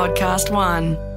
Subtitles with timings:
[0.00, 1.09] Podcast One.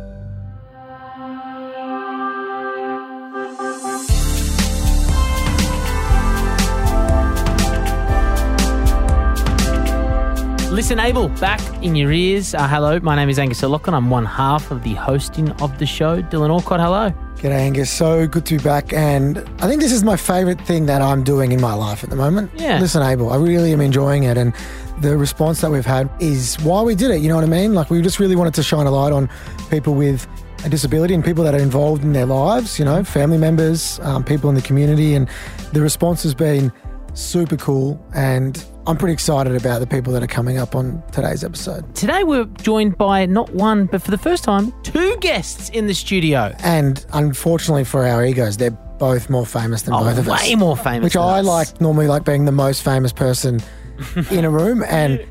[10.74, 12.56] ListenABLE, back in your ears.
[12.56, 13.94] Uh, hello, my name is Angus O'Loughlin.
[13.94, 16.20] I'm one half of the hosting of the show.
[16.24, 17.14] Dylan Alcott, hello.
[17.36, 17.92] G'day, Angus.
[17.92, 18.92] So good to be back.
[18.92, 22.10] And I think this is my favourite thing that I'm doing in my life at
[22.10, 22.50] the moment.
[22.56, 22.80] Yeah.
[22.80, 24.36] Listen, Abel, I really am enjoying it.
[24.36, 24.52] And
[25.00, 27.22] the response that we've had is why we did it.
[27.22, 27.76] You know what I mean?
[27.76, 29.30] Like, we just really wanted to shine a light on
[29.70, 30.28] people with
[30.66, 34.24] a disability and people that are involved in their lives, you know, family members, um,
[34.24, 35.14] people in the community.
[35.14, 35.30] And
[35.72, 36.74] the response has been
[37.14, 38.04] super cool.
[38.16, 41.94] And I'm pretty excited about the people that are coming up on today's episode.
[41.96, 45.94] Today we're joined by not one, but for the first time, two guests in the
[45.94, 46.54] studio.
[46.60, 50.42] And unfortunately for our egos, they're both more famous than Oh, both of us.
[50.44, 51.04] way more famous.
[51.06, 51.46] which than I us.
[51.46, 53.62] like normally like being the most famous person
[54.32, 55.24] in a room, and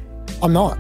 [0.43, 0.79] I'm not.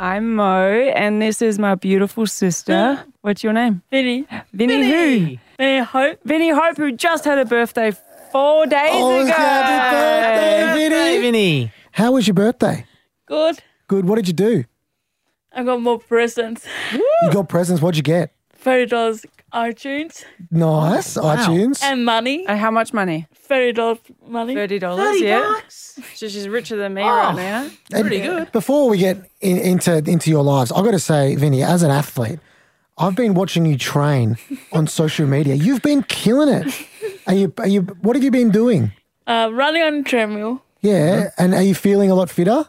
[0.00, 3.04] I'm Mo, and this is my beautiful sister.
[3.22, 3.82] What's your name?
[3.90, 4.26] Vinny.
[4.52, 5.34] Vinny, Vinny.
[5.34, 5.38] who?
[5.58, 6.18] Vinny Hope.
[6.24, 7.90] Vinny Hope, who just had a birthday
[8.30, 9.32] four days Oh, ago.
[9.32, 11.20] happy birthday, Hey, Vinny!
[11.20, 11.72] Vinny.
[11.92, 12.84] How was your birthday?
[13.26, 13.58] Good.
[13.88, 14.04] Good.
[14.06, 14.64] What did you do?
[15.52, 16.64] I got more presents.
[16.92, 17.82] You got presents.
[17.82, 18.32] What'd you get?
[18.52, 21.14] Thirty dollars iTunes Nice.
[21.16, 21.82] iTunes.
[21.82, 22.44] and money.
[22.46, 23.26] And how much money?
[23.34, 24.54] Thirty dollars money.
[24.54, 25.20] Thirty dollars.
[25.20, 25.54] Yeah.
[25.68, 27.36] So she's richer than me right oh.
[27.36, 27.68] now.
[28.00, 28.52] Pretty And good.
[28.52, 31.90] Before we get in, into into your lives, I've got to say, Vinny, as an
[31.90, 32.38] athlete,
[32.98, 34.36] I've been watching you train
[34.72, 35.54] on social media.
[35.54, 36.74] You've been killing it.
[37.26, 37.52] Are you?
[37.58, 37.82] Are you?
[38.02, 38.92] What have you been doing?
[39.26, 40.62] Uh, running on a treadmill.
[40.80, 41.30] Yeah.
[41.38, 42.64] And are you feeling a lot fitter?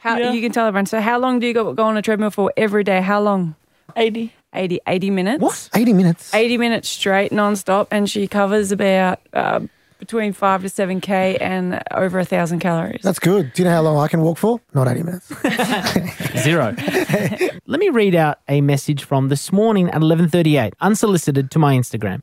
[0.00, 0.32] How, Yeah.
[0.32, 0.86] You can tell everyone.
[0.86, 3.00] So, how long do you go, go on a treadmill for every day?
[3.00, 3.54] How long?
[3.96, 4.32] Eighty.
[4.52, 5.40] 80, 80 minutes.
[5.40, 5.70] What?
[5.76, 6.34] Eighty minutes.
[6.34, 9.60] 80 minutes straight, non-stop, and she covers about uh,
[10.00, 13.02] between five to seven k and over a thousand calories.
[13.02, 13.52] That's good.
[13.52, 14.60] Do you know how long I can walk for?
[14.74, 15.28] Not 80 minutes.
[16.42, 16.74] Zero.
[17.66, 22.22] Let me read out a message from this morning at 11:38, unsolicited to my Instagram.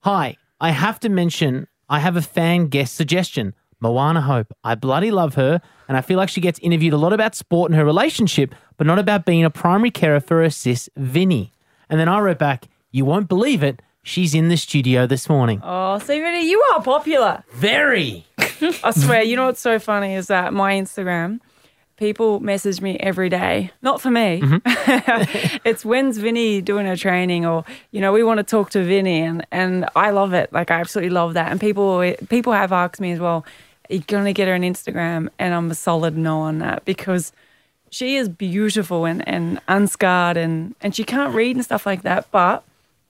[0.00, 3.54] Hi, I have to mention I have a fan guest suggestion.
[3.80, 4.52] Moana Hope.
[4.64, 7.70] I bloody love her, and I feel like she gets interviewed a lot about sport
[7.70, 11.52] and her relationship, but not about being a primary carer for her sis, Vinny.
[11.90, 13.82] And then I wrote back, You won't believe it.
[14.06, 15.60] She's in the studio this morning.
[15.64, 17.42] Oh, see, Vinny, you are popular.
[17.54, 18.24] Very.
[18.38, 19.24] I swear.
[19.24, 21.40] You know what's so funny is that my Instagram,
[21.96, 23.72] people message me every day.
[23.82, 24.40] Not for me.
[24.40, 25.58] Mm-hmm.
[25.64, 29.22] it's when's Vinny doing her training, or you know, we want to talk to Vinny,
[29.22, 30.52] and and I love it.
[30.52, 31.50] Like I absolutely love that.
[31.50, 33.44] And people people have asked me as well,
[33.90, 35.30] You're you gonna get her an Instagram?
[35.40, 37.32] And I'm a solid no on that because
[37.90, 42.30] she is beautiful and, and unscarred and, and she can't read and stuff like that,
[42.30, 42.62] but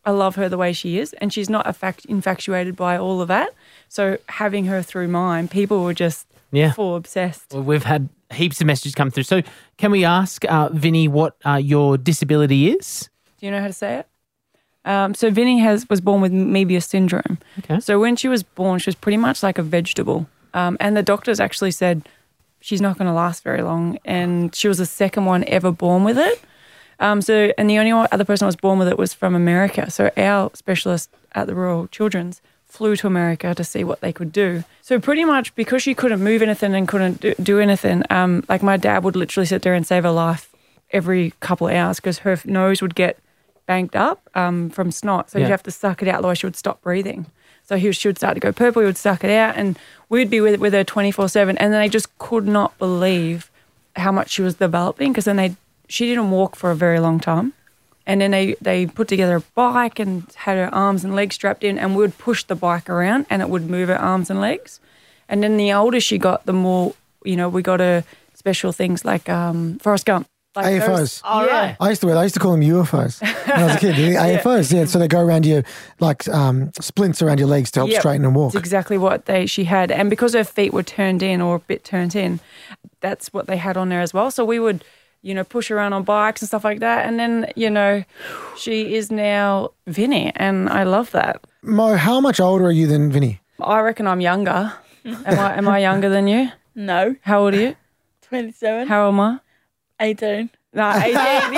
[0.06, 3.28] I love her the way she is and she's not affac- infatuated by all of
[3.28, 3.50] that.
[3.88, 6.72] So having her through mine, people were just Yeah.
[6.72, 7.52] full obsessed.
[7.52, 9.24] Well, we've had heaps of messages come through.
[9.24, 9.42] So,
[9.76, 13.10] can we ask uh, Vinny what uh, your disability is?
[13.40, 14.06] Do you know how to say it?
[14.84, 17.38] Um, so Vinny has was born with Moebius syndrome.
[17.58, 17.80] Okay.
[17.80, 21.02] So when she was born, she was pretty much like a vegetable, um, and the
[21.02, 22.08] doctors actually said
[22.60, 23.98] she's not going to last very long.
[24.04, 26.40] And she was the second one ever born with it.
[26.98, 29.90] Um, so and the only other person I was born with it was from America.
[29.90, 34.32] So our specialist at the Royal Children's flew to America to see what they could
[34.32, 34.64] do.
[34.82, 38.62] So pretty much because she couldn't move anything and couldn't do, do anything, um, like
[38.62, 40.52] my dad would literally sit there and save her life
[40.90, 43.18] every couple of hours because her nose would get
[43.66, 45.30] banked up um, from snot.
[45.30, 45.46] So Yeah.
[45.46, 47.26] you'd have to suck it out, otherwise she would stop breathing.
[47.64, 50.30] So he, she would start to go purple, he would suck it out, and we'd
[50.30, 51.58] be with, with her 24 7.
[51.58, 53.50] And then they just could not believe
[53.96, 55.56] how much she was developing because then they
[55.88, 57.52] she didn't walk for a very long time.
[58.08, 61.64] And then they, they put together a bike and had her arms and legs strapped
[61.64, 64.40] in, and we would push the bike around and it would move her arms and
[64.40, 64.78] legs.
[65.28, 68.04] And then the older she got, the more, you know, we got her
[68.34, 70.28] special things like um, Forrest Gump.
[70.54, 71.20] Like AFOs.
[71.22, 71.52] All yeah.
[71.52, 71.76] right.
[71.80, 72.16] I used to wear.
[72.16, 73.96] I used to call them UFOs when I was a kid.
[73.96, 74.86] The AFOs, yeah.
[74.86, 75.62] So they go around you
[76.00, 78.00] like um, splints around your legs to help Yep.
[78.00, 78.54] straighten and walk.
[78.54, 81.58] That's exactly what they she had, and because her feet were turned in or a
[81.58, 82.40] bit turned in,
[83.00, 84.30] that's what they had on there as well.
[84.30, 84.82] So we would,
[85.26, 88.04] you know, push around on bikes and stuff like that, and then you know,
[88.56, 91.44] she is now Vinny, and I love that.
[91.62, 93.40] Mo, how much older are you than Vinny?
[93.60, 94.72] I reckon I'm younger.
[95.04, 95.56] Am I?
[95.58, 96.50] Am I younger than you?
[96.78, 97.16] No.
[97.22, 97.74] How old are you?
[98.28, 98.86] Twenty-seven.
[98.86, 99.40] How old am I?
[99.98, 100.50] Eighteen.
[100.74, 101.12] No, 18.
[101.14, 101.50] yes.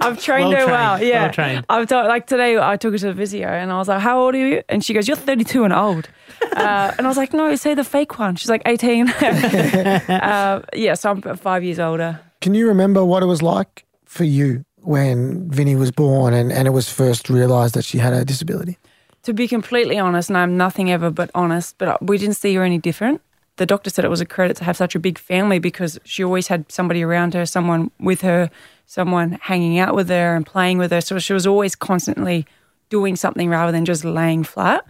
[0.00, 1.02] I've trained Well her well.
[1.02, 1.24] Yeah.
[1.24, 1.66] well trained.
[1.68, 4.20] I've told, like today, I took her to the physio and I was like, "How
[4.20, 6.08] old are you?" And she goes, "You're 32 and old."
[6.56, 10.94] uh, and I was like, "No, say the fake one." She's like, "18." uh, yeah,
[10.94, 12.20] so I'm five years older.
[12.40, 16.68] Can you remember what it was like for you when Vinny was born and, and
[16.68, 18.78] it was first realised that she had a disability?
[19.24, 22.62] To be completely honest, and I'm nothing ever but honest, but we didn't see her
[22.62, 23.20] any different.
[23.56, 26.22] the doctor said it was a credit to have such a big family because she
[26.22, 28.50] always had somebody around her, someone with her,
[28.86, 31.00] someone hanging out with her and playing with her.
[31.00, 32.46] So she was always constantly
[32.88, 34.84] doing something rather than just laying flat.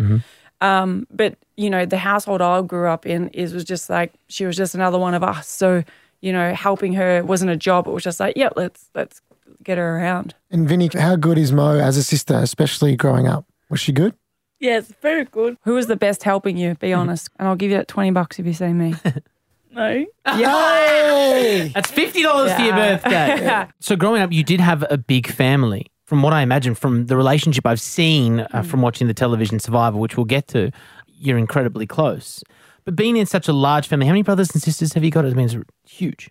[0.61, 4.47] Um, but you know, the household I grew up in is was just like she
[4.47, 5.49] was just another one of us.
[5.49, 5.83] So
[6.21, 7.87] you know, helping her wasn't a job.
[7.87, 9.21] It was just like, yeah, let's let's
[9.63, 10.35] get her around.
[10.51, 13.47] And Vinny, how good is Mo as a sister, especially growing up?
[13.69, 14.15] Was she good?
[14.59, 15.59] Yes, very good.
[15.65, 16.75] Who was the best helping you?
[16.77, 18.95] Be honest, and I'll give you that twenty bucks if you see me.
[19.77, 20.05] No.
[20.37, 21.69] Yay!
[21.75, 22.97] That's fifty dollars for your Yeah.
[22.97, 23.73] birthday.
[23.81, 25.87] so growing up, you did have a big family.
[26.05, 29.99] From what I imagine, from the relationship I've seen uh, from watching the television Survivor,
[29.99, 30.71] which we'll get to,
[31.19, 32.43] you're incredibly close.
[32.85, 35.27] But being in such a large family, how many brothers and sisters have you got?
[35.27, 36.31] I mean, it's huge.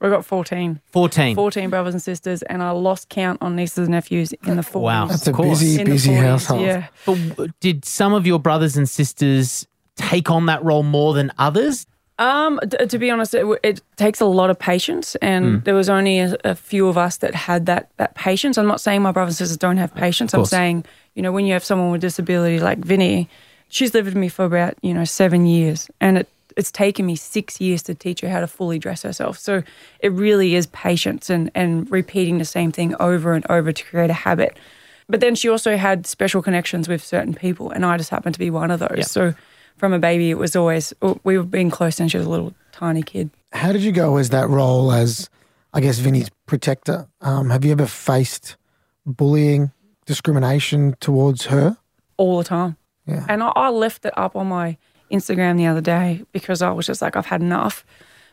[0.00, 0.80] We've got 14.
[0.86, 1.34] 14.
[1.34, 4.80] 14 brothers and sisters, and I lost count on nieces and nephews in the 40s.
[4.80, 5.06] Wow.
[5.06, 5.58] That's a Of course.
[5.60, 6.62] busy, In the busy 40s, household.
[6.62, 6.86] Yeah.
[7.04, 9.66] But w- did some of your brothers and sisters
[9.96, 11.86] take on that role more than others?
[12.18, 15.64] Um, d- to be honest, it, w- it takes a lot of patience, and Hmm.
[15.64, 18.58] there was only a, a few of us that had that that patience.
[18.58, 20.34] I'm not saying my brothers and sisters don't have patience.
[20.34, 23.28] I'm saying, you know, when you have someone with disability like Vinny,
[23.68, 27.16] she's lived with me for about you know seven years, and it it's taken me
[27.16, 29.38] six years to teach her how to fully dress herself.
[29.38, 29.62] So
[30.00, 34.10] it really is patience and and repeating the same thing over and over to create
[34.10, 34.56] a habit.
[35.08, 38.38] But then she also had special connections with certain people, and I just happened to
[38.38, 39.10] be one of those.
[39.10, 39.34] So
[39.76, 40.92] from a baby, it was always
[41.24, 43.30] we were being close, and she was a little tiny kid.
[43.52, 45.28] How did you go as that role as,
[45.74, 47.08] I guess, Vinny's protector?
[47.20, 48.56] Um, have you ever faced
[49.04, 49.72] bullying,
[50.06, 51.76] discrimination towards her?
[52.22, 52.76] all the time.
[53.06, 53.26] Yeah.
[53.28, 54.76] And I, I left it up on my
[55.10, 57.84] Instagram the other day because I was just like, I've had enough.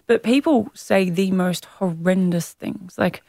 [0.06, 2.97] But people say the most horrendous things.
[2.97, 3.24] Like,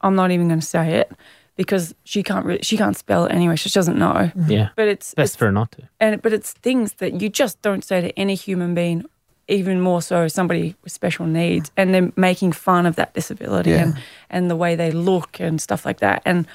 [0.00, 1.12] I'm not even going to say it
[1.56, 3.56] because she can't re- she can't spell it anyway.
[3.56, 4.12] She doesn't know.
[4.34, 4.50] Mm-hmm.
[4.50, 4.68] Yeah.
[4.76, 5.88] But it's, Best it's for her not to.
[6.00, 9.04] and but it's things that you just don't say to any human being.
[9.46, 13.82] Even more so, somebody with special needs, and they're making fun of that disability Yeah.
[13.82, 13.98] and
[14.30, 16.22] and the way they look and stuff like that.
[16.24, 16.46] And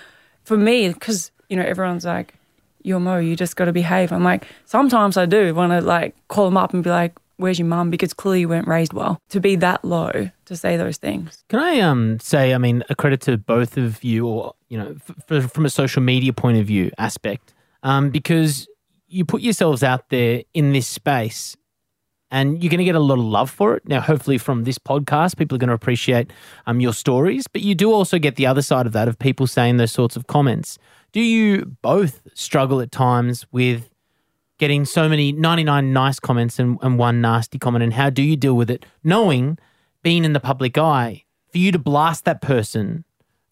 [0.43, 2.33] for me, because you know everyone's like,
[2.81, 6.15] "You're Mo, you just got to behave." I'm like, sometimes I do want to like
[6.29, 9.19] call them up and be like, "Where's your mum?" Because clearly you weren't raised well
[9.29, 11.43] to be that low to say those things.
[11.49, 14.95] Can I um say, I mean, a credit to both of you, or you know,
[14.95, 17.53] f- f- from a social media point of view aspect,
[17.83, 18.67] um, because
[19.07, 21.55] you put yourselves out there in this space,
[22.29, 23.87] and you're going to get a lot of love for it.
[23.87, 26.31] Now, hopefully, from this podcast, people are going to appreciate
[26.67, 29.47] um your stories, but you do also get the other side of that of people
[29.47, 30.77] saying those sorts of comments.
[31.11, 33.88] Do you both struggle at times with
[34.59, 38.35] getting so many 99 nice comments and, and one nasty comment and how do you
[38.35, 39.57] deal with it knowing
[40.03, 43.03] being in the public eye for you to blast that person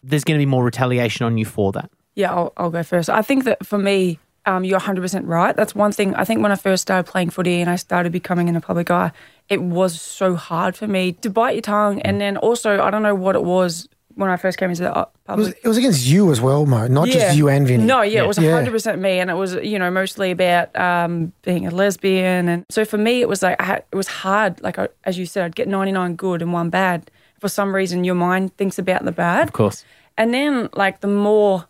[0.02, 3.08] there's going to be more retaliation on you for that Yeah, I'll, I'll go first.
[3.08, 5.54] I think that for me, um, you're 100% right.
[5.54, 6.16] That's one thing.
[6.16, 8.90] I think when I first started playing footy and I started becoming in the public
[8.90, 9.12] eye,
[9.48, 12.02] it was so hard for me to bite your tongue.
[12.02, 14.94] And then also, I don't know what it was when I first came into the
[14.96, 15.06] uh, It
[15.36, 15.60] was, public.
[15.64, 17.84] it was against you as well, Mo, not just you and Vinny.
[17.84, 18.60] No, yeah, it was Yeah.
[18.62, 19.20] 100% me.
[19.20, 22.48] And it was, you know, mostly about um, being a lesbian.
[22.48, 24.60] And so for me, it was like, I had, it was hard.
[24.60, 27.10] Like, I, as you said, I'd get 99 good and one bad.
[27.38, 29.46] For some reason, your mind thinks about the bad.
[29.48, 29.84] of course
[30.16, 31.66] And then, like, the more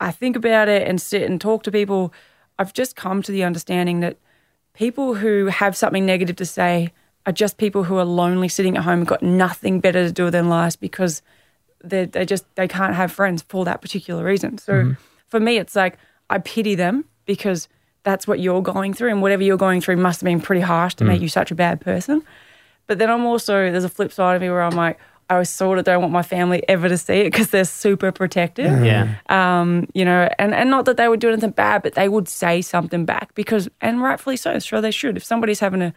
[0.00, 2.12] I think about it and sit and talk to people,
[2.60, 4.16] I've just come to the understanding that
[4.74, 6.92] people who have something negative to say
[7.26, 10.24] are just people who are lonely sitting at home and got nothing better to do
[10.24, 11.20] with their lives because
[11.82, 14.58] they they just they can't have friends for that particular reason.
[14.58, 14.92] So mm-hmm.
[15.26, 15.98] for me, it's like
[16.30, 17.68] I pity them because
[18.02, 20.94] that's what you're going through, and whatever you're going through must have been pretty harsh
[20.96, 21.22] to make mm.
[21.22, 22.22] you such a bad person.
[22.86, 24.98] But then I'm also there's a flip side of me where I'm like
[25.30, 28.70] I sort of don't want my family ever to see it because they're super protective.
[28.70, 28.86] Mm.
[28.86, 32.08] yeah Um, you know, and, and not that they would do anything bad, but they
[32.08, 35.16] would say something back because, and rightfully so, sure they should.
[35.16, 35.92] If somebody's having a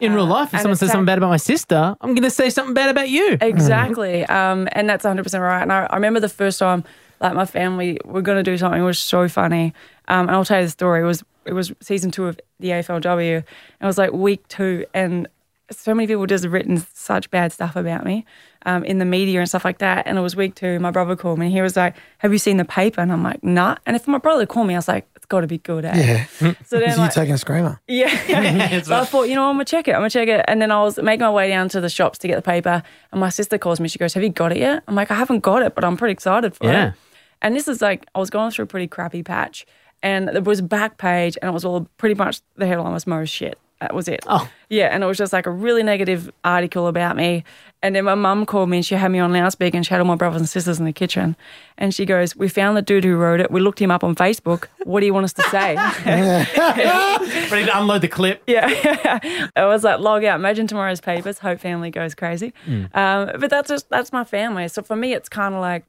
[0.00, 2.50] in real life if someone says something bad about my sister i'm going to say
[2.50, 4.24] something bad about you Exactly.
[4.26, 5.62] Um, and that's 100% right.
[5.62, 6.84] And I, I remember the first time,
[7.20, 8.80] like, my family were going to do something.
[8.80, 9.72] It was so funny.
[10.08, 11.00] Um, and I'll tell you the story.
[11.00, 13.36] It was, it was season two of the AFLW.
[13.36, 13.44] And
[13.80, 14.84] it was like week two.
[14.94, 15.28] And
[15.70, 18.24] so many people just written such bad stuff about me
[18.66, 20.06] um, in the media and stuff like that.
[20.06, 20.78] And it was week two.
[20.78, 23.00] My brother called me and he was like, Have you seen the paper?
[23.00, 23.76] And I'm like, Nah.
[23.86, 25.92] And if my brother called me, I was like, got to be good, eh?
[26.40, 26.54] Yeah.
[26.66, 27.80] So then, Is you like, taking a screamer?
[27.86, 28.80] yeah.
[28.82, 29.92] so I thought, you know, I'm gonna check it.
[29.92, 30.44] I'm gonna check it.
[30.48, 32.82] And then I was making my way down to the shops to get the paper,
[33.12, 33.88] and my sister calls me.
[33.88, 35.96] She goes, "Have you got it yet?" I'm like, "I haven't got it, but I'm
[35.96, 36.88] pretty excited for Yeah.
[36.88, 36.94] it."
[37.42, 39.66] And this is like, I was going through a pretty crappy patch,
[40.02, 43.06] and there was a back page, and it was all pretty much the headline was
[43.06, 43.58] Mo's shit.
[43.80, 44.24] That was it.
[44.26, 44.48] Oh.
[44.70, 47.44] Yeah, and it was just like a really negative article about me.
[47.82, 50.00] And then my mum called me and she had me on loudspeaker and she had
[50.00, 51.36] all my brothers and sisters in the kitchen.
[51.76, 53.50] And she goes, We found the dude who wrote it.
[53.50, 54.68] We looked him up on Facebook.
[54.84, 55.74] What do you want us to say?
[57.50, 58.42] Ready to unload the clip?
[58.46, 59.18] yeah.
[59.22, 60.36] it was like log out.
[60.40, 61.38] Imagine tomorrow's papers.
[61.38, 62.54] Hope family goes crazy.
[62.66, 64.68] Um, but that's just that's my family.
[64.68, 65.84] So for me, it's kind of like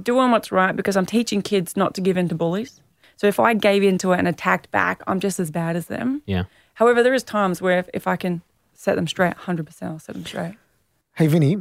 [0.00, 2.80] doing what's right because I'm teaching kids not to give in to bullies.
[3.16, 6.22] So if I gave into it and attacked back, I'm just as bad as them.
[6.26, 6.44] Yeah.
[6.74, 8.42] However, there is times where if, if I can
[8.74, 10.54] set them straight, 100% I'll set them straight.
[11.14, 11.58] Hey, Vinny,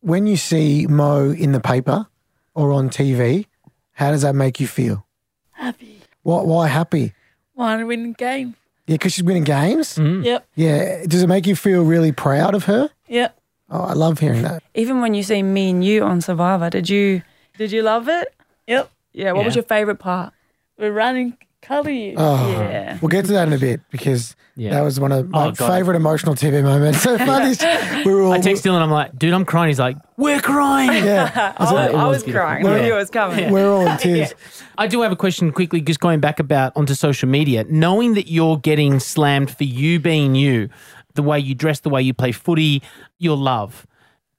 [0.00, 2.06] when you see Mo in the paper
[2.54, 3.46] or on TV,
[3.92, 5.06] how does that make you feel?
[5.52, 6.00] Happy.
[6.22, 7.12] Why, why happy?
[7.54, 8.56] Why to win the game.
[8.86, 9.96] Yeah, because she's winning games.
[9.96, 10.22] Mm-hmm.
[10.22, 10.46] Yep.
[10.54, 11.06] Yeah.
[11.06, 12.90] Does it make you feel really proud of her?
[13.08, 13.38] Yep.
[13.70, 14.62] Oh, I love hearing that.
[14.74, 17.22] Even when you see me and you on Survivor, did you
[17.58, 18.34] did you love it?
[18.66, 18.90] Yep.
[19.12, 19.32] Yeah.
[19.32, 20.32] What was your favorite part?
[20.78, 22.14] We're running color you.
[22.16, 22.98] Oh, Yeah.
[23.00, 24.70] We'll get to that in a bit because Yeah.
[24.70, 25.68] that was one of my Oh, God.
[25.72, 27.00] favorite emotional TV moments.
[27.02, 27.54] So funny.
[28.04, 28.80] we were all, I text Dylan.
[28.82, 29.68] I'm like, dude, I'm crying.
[29.68, 31.04] He's like, we're crying.
[31.04, 32.46] yeah, I was, it I was was beautiful.
[32.46, 32.66] crying.
[32.66, 33.50] I knew it was coming.
[33.50, 34.34] we're all in tears.
[34.76, 37.64] I do have a question quickly, just going back about onto social media.
[37.68, 40.68] Knowing that you're getting slammed for you being you,
[41.14, 42.82] the way you dress, the way you play footy,
[43.18, 43.86] your love.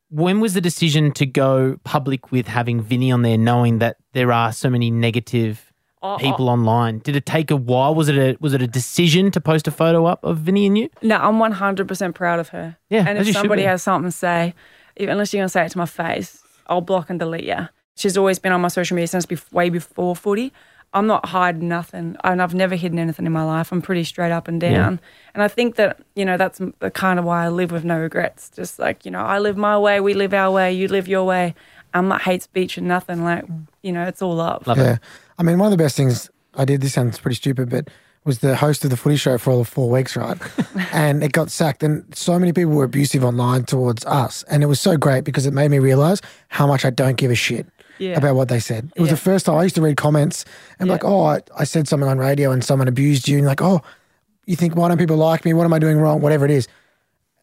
[0.10, 4.32] When was the decision to go public with having Vinny on there, knowing that there
[4.32, 5.73] are so many negative
[6.06, 7.00] Oh, oh, people online?
[7.00, 7.96] Did it take a while?
[7.96, 10.78] Was it a was it a decision to post a photo up of Vinny and
[10.78, 10.90] you?
[11.02, 12.76] No, I'm 100% proud of her.
[12.90, 13.68] Yeah, And as you if should somebody be.
[13.68, 14.54] has something to say,
[14.98, 17.70] even unless you're going to say it to my face, I'll block and delete you.
[17.96, 20.52] She's always been on my social media since bef- way before footy.
[20.96, 22.18] I'm not hiding nothing.
[22.24, 23.72] And I've never hidden anything in my life.
[23.72, 25.00] I'm pretty straight up and down.
[25.34, 27.98] And I think that, you know, that's the kind of why I live with no
[28.00, 28.52] regrets.
[28.52, 31.24] Just like, you know, I live my way, we live our way, you live your
[31.24, 31.56] way.
[31.96, 33.24] I'm not hate speech and nothing.
[33.24, 33.46] Like,
[33.82, 34.68] you know, it's all love.
[34.68, 34.98] Love Yeah.
[35.38, 37.90] I mean, one of the best things I did, this sounds pretty stupid, but
[38.26, 40.38] was the host of the footy show for all of four weeks, right?
[40.94, 41.84] and it got sacked.
[41.84, 44.44] And so many people were abusive online towards us.
[44.44, 47.32] And it was so great because it made me realize how much I don't give
[47.32, 47.68] a shit
[48.00, 48.18] Yeah.
[48.18, 48.92] about what they said.
[48.96, 49.16] It was Yeah.
[49.16, 50.46] the first time I used to read comments
[50.80, 50.94] and be Yeah.
[50.94, 53.40] like, oh, I, I said something on radio and someone abused you.
[53.40, 53.82] And like, oh,
[54.46, 55.52] you think, why don't people like me?
[55.54, 56.22] What am I doing wrong?
[56.22, 56.68] Whatever it is.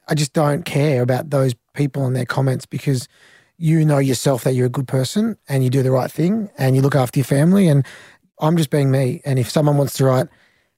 [0.09, 3.07] I just don't care about those people and their comments because
[3.63, 6.75] you know yourself that you're a good person and you do the right thing and
[6.75, 7.69] you look after your family.
[7.69, 7.85] And
[8.41, 9.21] I'm just being me.
[9.27, 10.29] And if someone wants to write,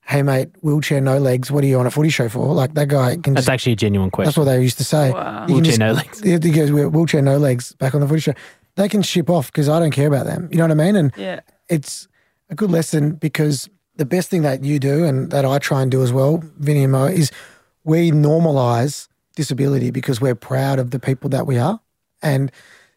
[0.04, 2.52] hey, mate, wheelchair, no legs, what are you on a footy show for?
[2.54, 4.26] Like that guy can That's just, actually a genuine question.
[4.26, 5.12] that's what they used to say.
[5.12, 5.42] Wow.
[5.42, 6.44] You can Wheelchair, just- no legs.
[6.44, 8.32] He goes, wheelchair, no legs, back on the footy show.
[8.74, 10.48] They can ship off because I don't care about them.
[10.50, 10.96] You know what I mean?
[10.96, 11.40] And Yeah.
[11.68, 12.08] it's
[12.50, 15.90] a good lesson because the best thing that you do and that I try and
[15.90, 17.30] do as well, Vinny and Mo, is
[17.84, 21.80] we normalize disability because we're proud of the people that we are.
[22.22, 22.50] And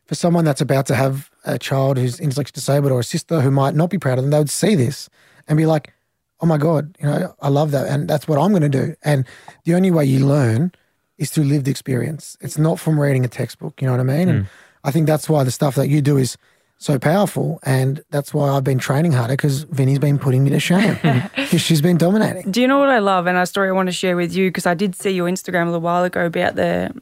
[0.05, 3.51] for someone that's about to have a child who's intellectually disabled or a sister who
[3.51, 5.09] might not be proud of them, they would see this
[5.47, 5.93] and be like,
[6.41, 7.87] oh my God, you know, I love that.
[7.87, 8.95] And that's what I'm going to do.
[9.03, 9.25] And
[9.63, 10.71] the only way you learn
[11.17, 12.37] is through lived experience.
[12.41, 13.81] It's not from reading a textbook.
[13.81, 14.29] You know what I mean?
[14.29, 14.49] And mm.
[14.83, 16.37] I think that's why the stuff that you do is
[16.77, 17.59] so powerful.
[17.63, 20.97] And that's why I've been training harder because Vinny's been putting me to shame
[21.35, 22.51] because she's been dominating.
[22.51, 23.27] Do you know what I love?
[23.27, 25.63] And a story I want to share with you because I did see your Instagram
[25.63, 26.93] a little while ago about the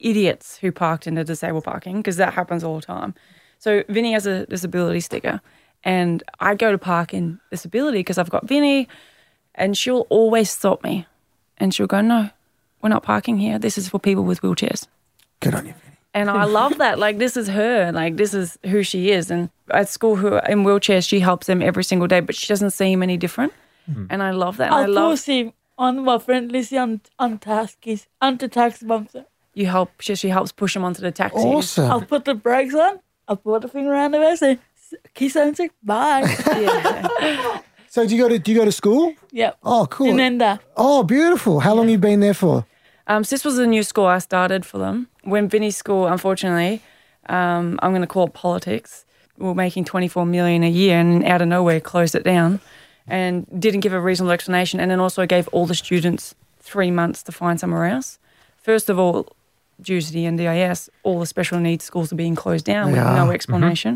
[0.00, 3.14] idiots who parked in the disabled parking because that happens all the time.
[3.58, 5.40] So Vinny has a disability sticker,
[5.84, 8.88] and I go to park in disability because I've got Vinny,
[9.54, 11.06] and she'll always stop me,
[11.58, 12.30] and she'll go, "No,
[12.82, 13.58] we're not parking here.
[13.58, 14.86] This is for people with wheelchairs."
[15.40, 15.96] Good on you, Vinny.
[16.14, 16.98] And I love that.
[16.98, 17.92] Like this is her.
[17.92, 19.30] Like this is who she is.
[19.30, 22.46] And at school, who are in wheelchairs, she helps them every single day, but she
[22.46, 23.52] doesn't seem any different.
[23.86, 24.06] Hmm.
[24.10, 24.66] And I love that.
[24.66, 27.00] And I I'll love post him on my friend list on
[29.56, 29.60] on taskis on the tax bumper.
[29.60, 29.90] you help.
[30.00, 31.38] She, she helps push them onto the taxi.
[31.38, 31.90] Awesome.
[31.90, 33.00] I'll put the brakes on.
[33.28, 34.58] I'll put the thing around the waist and
[35.14, 36.22] kiss and say bye.
[36.46, 37.60] Yeah.
[37.90, 39.14] So do you go to do you go to school?
[39.32, 39.56] yep.
[39.64, 40.10] Oh, cool.
[40.10, 40.60] And then that.
[40.76, 41.60] oh, beautiful.
[41.60, 42.66] How long you been there for?
[43.06, 45.08] Um, so this was a new school I started for them.
[45.22, 46.82] When Vinny's school, unfortunately,
[47.28, 49.06] um, I'm going to call it politics.
[49.38, 52.60] We were making 24 million a year, and out of nowhere closed it down,
[53.06, 57.22] and didn't give a reasonable explanation, and then also gave all the students three months
[57.22, 58.18] to find somewhere else.
[58.58, 59.34] First of all,
[59.80, 63.14] due to the NDIS, all the special needs schools are being closed down with Yeah.
[63.14, 63.92] no explanation.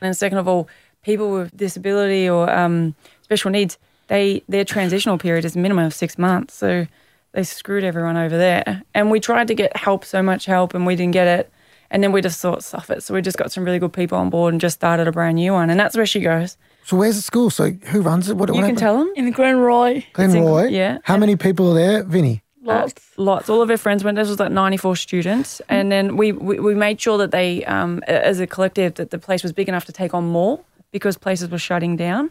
[0.00, 0.68] And then second of all,
[1.04, 5.94] people with disability or um, special needs, they their transitional period is a minimum of
[5.94, 6.54] six months.
[6.54, 6.86] So
[7.32, 8.82] they screwed everyone over there.
[8.94, 11.52] And we tried to get help, so much help, and we didn't get it.
[11.92, 13.02] And then we just sort of it.
[13.02, 15.34] So we just got some really good people on board and just started a brand
[15.36, 15.70] new one.
[15.70, 16.56] And that's where she goes.
[16.84, 17.50] So where's the school?
[17.50, 18.36] So who runs it?
[18.36, 18.78] What, You what can happened?
[18.78, 19.12] tell them.
[19.16, 20.04] In Glenroy.
[20.12, 20.66] Glen in- Roy.
[20.68, 20.98] yeah.
[21.04, 22.42] How many people are there, Vinny?
[22.62, 23.12] Lots.
[23.16, 23.48] Lots.
[23.48, 24.16] All of her friends went.
[24.16, 25.62] This was like 94 students.
[25.68, 29.18] And then we, we, we made sure that they, um, as a collective, that the
[29.18, 30.60] place was big enough to take on more
[30.92, 32.30] because places were shutting down.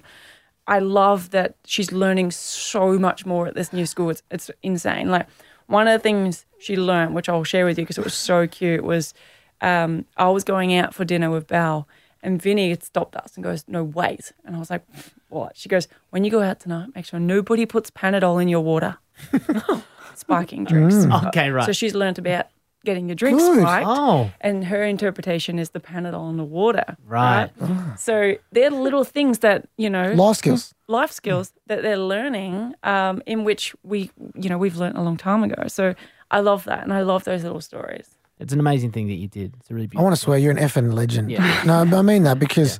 [0.67, 4.11] I love that she's learning so much more at this new school.
[4.11, 5.09] It's, it's insane.
[5.09, 5.27] Like
[5.65, 8.45] one of the things she learned, which I'll share with you because it was so
[8.47, 9.15] cute, was
[9.61, 11.87] um, I was going out for dinner with Belle
[12.21, 14.31] and Vinny had stopped us and goes, No, wait.
[14.45, 14.83] And I was like,
[15.29, 15.57] What?
[15.57, 18.97] She goes, When you go out tonight, make sure nobody puts Panadol in your water.
[20.19, 20.95] Spiking drinks.
[21.27, 21.65] Okay, right.
[21.65, 22.47] So she's learned about
[22.85, 23.59] getting your drinks Good.
[23.59, 23.87] spiked.
[23.89, 26.95] oh, And her interpretation is the Panadol in the water.
[27.05, 27.49] Right.
[27.97, 30.73] So they're little things that, you know, Life skills.
[30.87, 35.17] life skills that they're learning um, in which we, you know, we've learned a long
[35.17, 35.67] time ago.
[35.67, 35.93] So
[36.31, 36.83] I love that.
[36.83, 38.07] And I love those little stories.
[38.39, 39.53] it's an amazing thing that you did.
[39.59, 41.29] It's a really I want to swear you're an effing legend.
[41.31, 41.63] Yeah.
[41.65, 42.79] No, I mean that because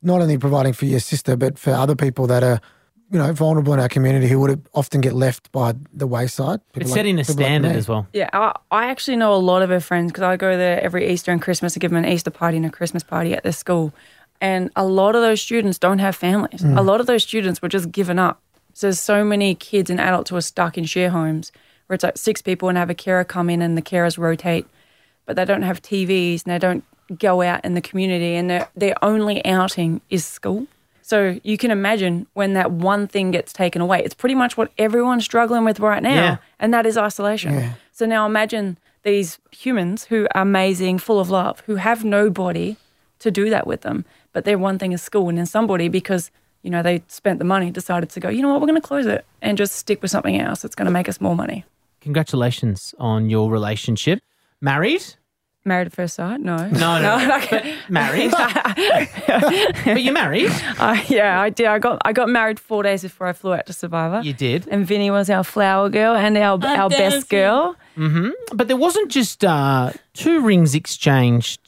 [0.00, 2.60] not only providing for your sister, but for other people that are,
[3.10, 6.60] you know, vulnerable in our community who would often get left by the wayside.
[6.72, 8.06] People It's like- setting a people like standard as well.
[8.12, 11.08] Yeah, I, I actually know a lot of her friends because I go there every
[11.10, 13.52] Easter and Christmas to give them an Easter party and a Christmas party at their
[13.52, 13.92] school.
[14.40, 16.62] And a lot of those students don't have families.
[16.62, 16.78] Mm.
[16.78, 18.40] A lot of those students were just given up.
[18.74, 21.50] So there's so many kids and adults who are stuck in share homes
[21.86, 24.66] where it's like six people and have a carer come in and the carers rotate,
[25.26, 26.84] but they don't have TVs and they don't
[27.18, 30.68] go out in the community and their, their only outing is school.
[31.10, 34.00] So you can imagine when that one thing gets taken away.
[34.04, 36.36] It's pretty much what everyone's struggling with right now, Yeah.
[36.60, 37.52] and that is isolation.
[37.90, 42.76] So now imagine these humans who are amazing, full of love, who have nobody
[43.18, 44.04] to do that with them.
[44.32, 46.30] But their one thing is school, and then somebody because
[46.62, 48.28] you know they spent the money decided to go.
[48.28, 48.60] You know what?
[48.60, 51.08] We're going to close it and just stick with something else that's going to make
[51.08, 51.64] us more money.
[52.02, 54.20] Congratulations on your relationship.
[54.60, 55.04] Married?
[55.70, 56.40] Married at first sight?
[56.40, 57.36] No, No, no, no.
[57.42, 57.76] okay.
[57.88, 58.32] Married?
[59.84, 60.50] but you're married.
[60.78, 61.66] Uh, yeah, I did.
[61.66, 64.20] I got I got married four days before I flew out to Survivor.
[64.22, 64.66] You did.
[64.68, 67.28] And Vinny was our flower girl and our our best dancing.
[67.38, 67.76] girl.
[68.52, 71.60] But there wasn't just uh, two rings exchanged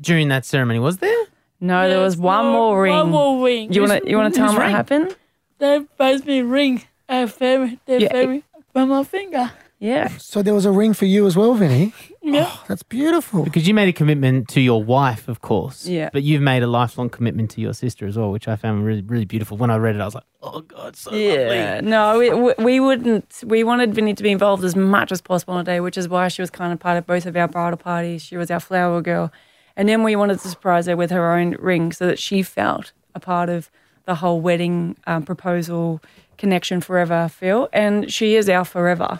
[0.00, 1.24] during that ceremony, was there?
[1.60, 2.92] No, there was one more ring.
[2.94, 3.72] One more ring.
[3.72, 4.76] You want to you want to tell whose them what ring?
[4.76, 5.16] happened?
[5.58, 6.82] They both me ring.
[7.08, 7.78] A family.
[7.86, 8.12] They Yeah.
[8.12, 8.42] family.
[8.72, 9.50] By my finger.
[9.78, 10.08] Yeah.
[10.18, 11.92] So there was a ring for you as well, Vinny.
[12.22, 12.50] Yeah.
[12.68, 13.42] That's beautiful.
[13.44, 15.86] Because you made a commitment to your wife, of course.
[15.86, 16.08] Yeah.
[16.12, 19.02] But you've made a lifelong commitment to your sister as well, which I found really,
[19.02, 19.56] really beautiful.
[19.56, 21.90] When I read it, I was like, oh, God, so Yeah, lovely.
[21.90, 23.42] no, we, we- we wouldn't.
[23.44, 26.08] We wanted Vinny to be involved as much as possible on the day, which is
[26.08, 28.22] why she was kind of part of both of our bridal parties.
[28.22, 29.32] She was our flower girl,
[29.76, 32.92] and then we wanted to surprise her with her own ring so that she felt
[33.16, 33.68] a part of
[34.04, 36.00] the whole wedding um, proposal
[36.38, 39.18] connection forever feel, and she is our forever.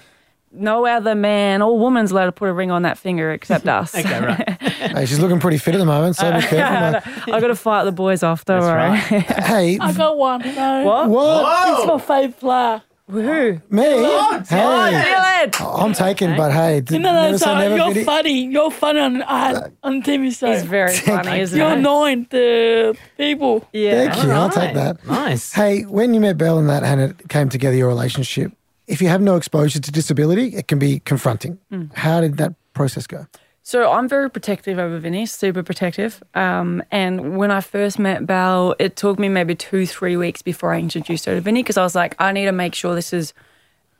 [0.54, 3.94] No other man or woman's allowed to put a ring on that finger except us.
[3.94, 4.60] Okay, right.
[4.62, 7.10] Hey, she's looking pretty fit at the moment, so be careful.
[7.26, 7.34] mate.
[7.34, 8.44] I got to fight the boys off.
[8.44, 8.74] Don't worry.
[8.90, 8.98] right.
[9.42, 10.40] Hey, I got one.
[10.54, 10.84] No.
[10.84, 11.08] What?
[11.08, 11.78] what?
[11.78, 12.82] It's my favourite player.
[13.08, 13.60] Who?
[13.68, 13.82] Me?
[13.82, 13.98] Hey,
[14.46, 15.82] Dylan.
[15.82, 17.76] I'm taken, but hey, d- You know, never that's say how never.
[17.76, 18.04] you're Vinny.
[18.04, 18.46] funny.
[18.46, 20.50] You're funny on uh, on TV show.
[20.52, 21.76] He's very funny, isn't You're he?
[21.76, 23.68] annoying to people.
[23.72, 24.08] Yeah.
[24.10, 24.30] Thank you.
[24.30, 25.04] I'll take that.
[25.06, 25.52] Nice.
[25.52, 28.52] Hey, when you met Belle and that and it came together, your relationship,
[28.92, 31.58] if you have no exposure to disability, it can be confronting.
[31.94, 33.26] How did that process go?
[33.64, 36.22] So I'm very protective over Vinny, super protective.
[36.34, 40.74] Um, and when I first met Belle, it took me maybe two, three weeks before
[40.74, 43.12] I introduced her to Vinny because I was like, I need to make sure this
[43.12, 43.32] is,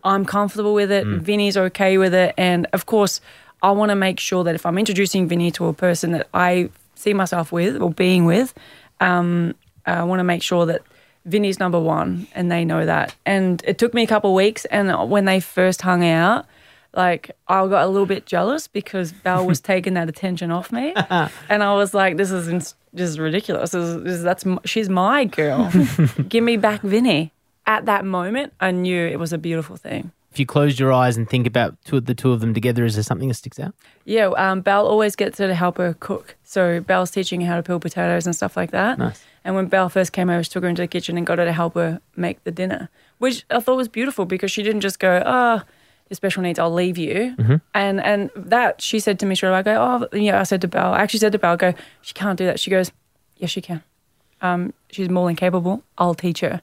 [0.05, 2.35] I'm comfortable with it, Vinny's okay with it.
[2.37, 3.21] And of course,
[3.63, 6.69] I want to make sure that if I'm introducing Vinny to a person that I
[6.97, 8.53] see myself with or being with,
[9.01, 9.55] um,
[9.87, 10.83] I want to make sure that
[11.25, 13.15] Vinny's number one and they know that.
[13.27, 14.65] And it took me a couple of weeks.
[14.67, 16.47] And when they first hung out,
[16.95, 20.93] like I got a little bit jealous because Belle was taking that attention off me,
[21.49, 23.71] and I was like, "This is ins- this is ridiculous.
[23.71, 25.71] This is, this is, that's m- she's my girl.
[26.29, 27.33] Give me back Vinny."
[27.65, 30.11] At that moment, I knew it was a beautiful thing.
[30.33, 32.95] If you close your eyes and think about two, the two of them together, is
[32.95, 33.73] there something that sticks out?
[34.05, 36.35] Yeah, um, Belle always gets her to help her cook.
[36.43, 38.99] So Belle's teaching her how to peel potatoes and stuff like that.
[38.99, 39.25] Nice.
[39.45, 41.45] And when Belle first came over, she took her into the kitchen and got her
[41.45, 44.99] to help her make the dinner, which I thought was beautiful because she didn't just
[45.01, 45.63] go, "Oh,
[46.09, 47.35] your special needs, I'll leave you."
[47.75, 50.61] And and that she said to me straight away, I go, "Oh, yeah." I said
[50.61, 52.93] to Belle, I actually said to Belle, I "Go, she can't do that." She goes,
[53.37, 53.83] "Yes, she can.
[54.41, 55.83] Um, she's more than capable.
[55.99, 56.63] I'll teach her."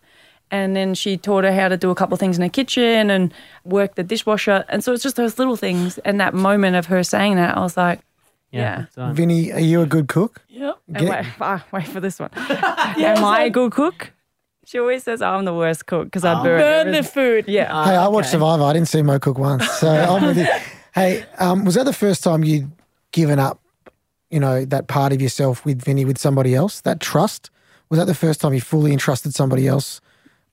[0.52, 3.12] And then she taught her how to do a couple of things in the kitchen
[3.12, 3.32] and
[3.66, 4.66] work the dishwasher.
[4.68, 6.00] And so it's just those little things.
[6.00, 8.00] And that moment of her saying that, I was like,
[8.52, 8.78] Yeah.
[8.80, 9.14] that's right.
[9.16, 10.42] Vinny, are you a good cook?
[10.50, 10.76] Yep.
[10.94, 12.30] Get- wait, ah, wait for this one.
[12.38, 14.12] yeah, Am I a good cook?
[14.66, 17.44] She always says I'm the worst cook because I burn, Burn the everything.
[17.44, 17.46] food.
[17.48, 17.86] Yeah.
[17.86, 18.64] hey, I watched Survivor.
[18.64, 20.48] I didn't see Mo cook once, so I'm with you.
[20.94, 22.70] Hey, um, was that the first time you'd
[23.12, 23.60] given up,
[24.30, 26.82] you know, that part of yourself with Vinny with somebody else?
[26.82, 27.50] That trust
[27.90, 30.02] was that the first time you fully entrusted somebody else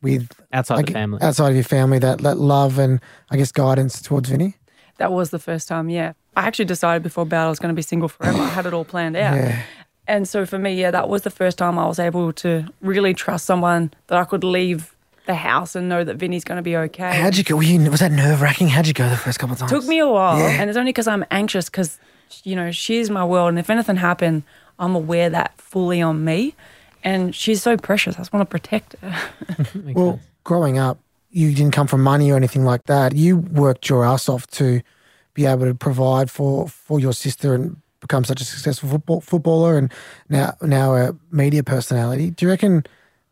[0.01, 1.19] with Outside like, the family.
[1.23, 1.99] outside of your family?
[1.99, 4.57] That that love and I guess guidance towards Vinny.
[4.99, 6.15] That was the first time, yeah.
[6.37, 8.39] I actually decided before Belle I was going to be single forever.
[8.39, 9.35] I had it all planned out.
[9.37, 9.63] Yeah.
[10.07, 13.15] And so for me, yeah, that was the first time I was able to really
[13.15, 14.95] trust someone that I could leave
[15.27, 17.21] the house and know that Vinny's going to be okay.
[17.21, 17.57] How'd you go?
[17.57, 18.69] Were you, was that nerve wracking?
[18.69, 19.73] How'd you go the first couple of times?
[19.73, 20.51] took me a while, Yeah.
[20.61, 21.99] and it's only because I'm anxious because
[22.45, 24.45] you know she's my world, and if anything happened,
[24.79, 26.55] I'm aware that fully on me,
[27.03, 28.15] and she's so precious.
[28.15, 29.15] I just want to protect her.
[29.95, 30.27] Well, sense.
[30.45, 30.99] growing up,
[31.33, 33.13] you didn't come from money or anything like that.
[33.17, 34.81] You worked your ass off to
[35.37, 39.77] be able to provide for for your sister and become such a successful football, footballer
[39.77, 39.93] and
[40.31, 42.31] now now a media personality.
[42.31, 42.85] Do you reckon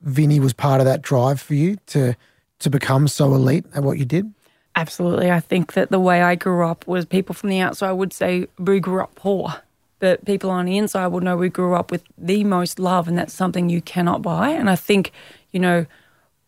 [0.02, 2.14] Vinny was part of that drive for you to
[2.60, 4.32] to become so elite at what you did?
[4.76, 8.12] Absolutely, I think that the way I grew up was people from the outside would
[8.12, 9.54] say we grew up poor.
[10.00, 13.16] But people on the inside would know we grew up with the most love, and
[13.16, 14.50] that's something you cannot buy.
[14.50, 15.12] And I think,
[15.52, 15.86] you know,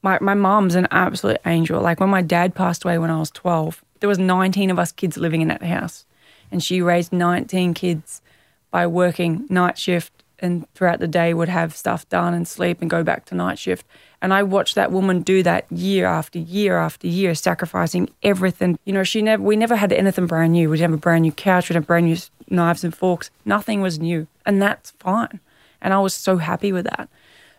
[0.02, 1.80] my my mom's an absolute angel.
[1.80, 4.92] Like when my dad passed away when I was twelve, there was nineteen of us
[4.92, 6.04] kids living in that house,
[6.50, 8.22] and she raised nineteen kids
[8.70, 12.90] by working night shift and throughout the day would have stuff done and sleep and
[12.90, 13.86] go back to night shift.
[14.20, 18.78] And I watched that woman do that year after year after year, sacrificing everything.
[18.84, 20.70] You know, she never we never had anything brand new.
[20.70, 22.16] We'd have a brand new couch, we'd have brand new
[22.48, 23.30] knives and forks.
[23.44, 24.26] Nothing was new.
[24.44, 25.40] And that's fine.
[25.80, 27.08] And I was so happy with that.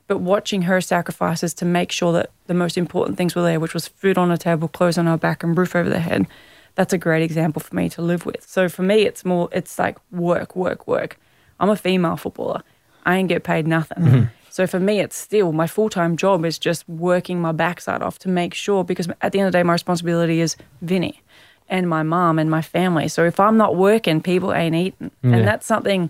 [0.07, 3.73] But watching her sacrifices to make sure that the most important things were there, which
[3.73, 6.27] was food on the table, clothes on our back, and roof over the head,
[6.75, 8.47] that's a great example for me to live with.
[8.47, 11.19] So for me, it's more, it's like work, work, work.
[11.59, 12.61] I'm a female footballer.
[13.05, 14.03] I ain't get paid nothing.
[14.03, 14.23] Mm-hmm.
[14.49, 18.17] So for me, it's still my full time job is just working my backside off
[18.19, 21.21] to make sure, because at the end of the day, my responsibility is Vinny
[21.69, 23.07] and my mom and my family.
[23.07, 25.11] So if I'm not working, people ain't eating.
[25.21, 25.35] Yeah.
[25.35, 26.09] And that's something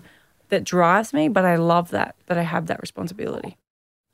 [0.50, 3.56] that drives me, but I love that, that I have that responsibility.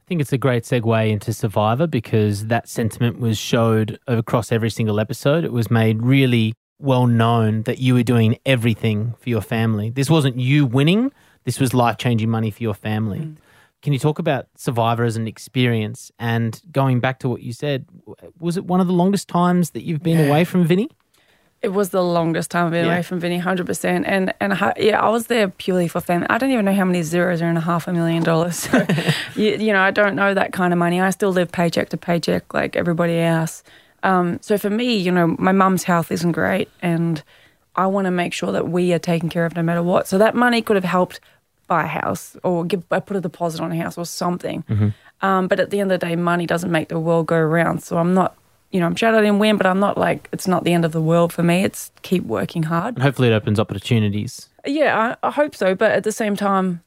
[0.04, 4.68] I think it's a great segue into Survivor because that sentiment was showed across every
[4.68, 5.44] single episode.
[5.44, 9.88] It was made really well known that you were doing everything for your family.
[9.88, 11.10] This wasn't you winning,
[11.44, 13.20] this was life changing money for your family.
[13.20, 13.32] Hmm.
[13.80, 16.12] Can you talk about Survivor as an experience?
[16.18, 17.86] And going back to what you said,
[18.38, 20.90] was it one of the longest times that you've been away from Vinny?
[21.64, 22.92] It was the longest time I've been Yeah.
[22.92, 24.04] away from Vinny, hundred percent.
[24.06, 26.26] And and I- yeah, I was there purely for family.
[26.30, 28.56] I don't even know how many zeros are in a half a million dollars.
[28.56, 28.86] So,
[29.34, 31.00] you, you know, I don't know that kind of money.
[31.00, 33.62] I still live paycheck to paycheck like everybody else.
[34.02, 37.22] Um, so for me, you know, my mum's health isn't great, and
[37.74, 40.06] I want to make sure that we are taken care of no matter what.
[40.06, 41.20] So that money could have helped
[41.66, 44.62] buy a house or give, I put a deposit on a house or something.
[45.22, 47.82] Um, but at the end of the day, money doesn't make the world go round.
[47.82, 48.36] So I'm not,
[48.74, 50.84] you know, I'm sure I didn't win, but I'm not like, it's not the end
[50.84, 51.62] of the world for me.
[51.62, 52.96] It's keep working hard.
[52.96, 54.48] And hopefully it opens opportunities.
[54.66, 55.76] Yeah, I, I hope so.
[55.76, 56.82] But at the same time,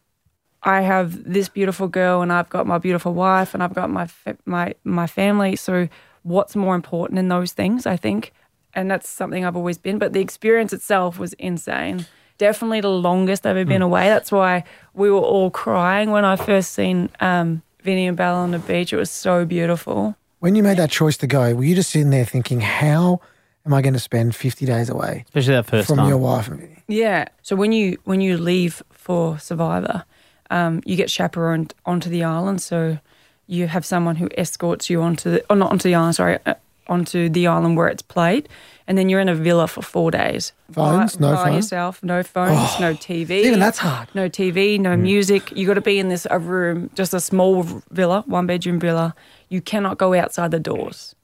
[0.63, 4.09] I have this beautiful girl and I've got my beautiful wife and I've got my,
[4.45, 5.55] my, my family.
[5.55, 5.87] So
[6.23, 8.33] what's more important in those things, I think?
[8.73, 9.97] And that's something I've always been.
[9.97, 12.05] But the experience itself was insane.
[12.37, 14.09] Definitely the longest I've ever been away.
[14.09, 18.51] That's why we were all crying when I first seen um, Vinny and Bella on
[18.51, 18.91] the beach.
[18.91, 20.17] It was so beautiful.
[20.39, 23.21] When you made that choice to go, were you just sitting there thinking, how
[23.65, 26.09] am I going to spend 50 days away Especially that first from time.
[26.09, 26.49] your wife?
[26.87, 27.25] Yeah.
[27.41, 30.05] So when you when you leave for Survivor,
[30.49, 32.61] um, you get chaperoned onto the island.
[32.61, 32.99] So
[33.47, 36.53] you have someone who escorts you onto the, or not onto the island, sorry, uh,
[36.87, 38.49] onto the island where it's played,
[38.87, 40.53] and then you're in a villa for four days.
[40.71, 41.15] Phones?
[41.15, 41.53] by, No by phone?
[41.55, 43.29] yourself, no phones, oh, no TV.
[43.43, 44.07] Even that's hard.
[44.13, 45.01] No TV, no mm.
[45.01, 45.51] music.
[45.55, 49.15] You got to be in this a room, just a small villa, one bedroom villa.
[49.49, 51.15] You cannot go outside the doors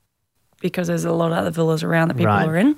[0.62, 2.48] because there's a lot of other villas around that people Right.
[2.48, 2.76] are in.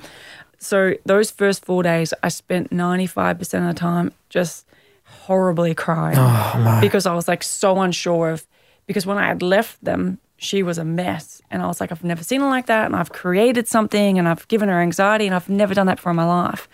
[0.58, 4.66] So those first four days, I spent 95% of the time just
[5.04, 8.48] horribly crying oh, because I was like so unsure of,
[8.88, 11.42] because when I had left them, she was a mess.
[11.50, 12.86] And I was like, I've never seen her like that.
[12.86, 16.12] And I've created something and I've given her anxiety and I've never done that before
[16.12, 16.68] in my life.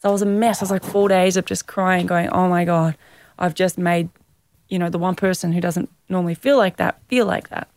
[0.00, 0.60] So I was a mess.
[0.60, 2.96] I was like four days of just crying, going, oh my God,
[3.38, 4.08] I've just made,
[4.68, 7.68] you know, the one person who doesn't normally feel like that feel like that.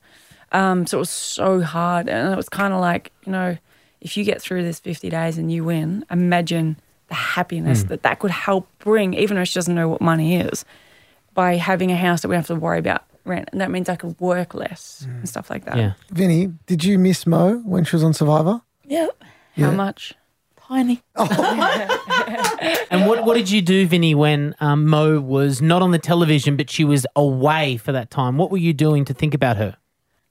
[0.52, 2.08] Um, so it was so hard.
[2.08, 3.58] And it was kind of like, you know,
[4.02, 6.78] if you get through this 50 days and you win, imagine
[7.08, 10.66] the happiness that that could help bring, even though she doesn't know what money is,
[11.34, 13.50] by having a house that we don't have to worry about rent.
[13.52, 15.78] And that means I could work less and stuff like that.
[15.78, 15.94] Yeah.
[16.12, 18.62] Vinny, did you miss Mo when she was on Survivor?
[18.86, 19.24] Yep.
[19.58, 20.14] How much?
[20.58, 21.02] Tiny.
[22.92, 26.58] And what, what did you do, Vinny, when um, Mo was not on the television,
[26.58, 28.38] but she was away for that time?
[28.38, 29.78] What were you doing to think about her?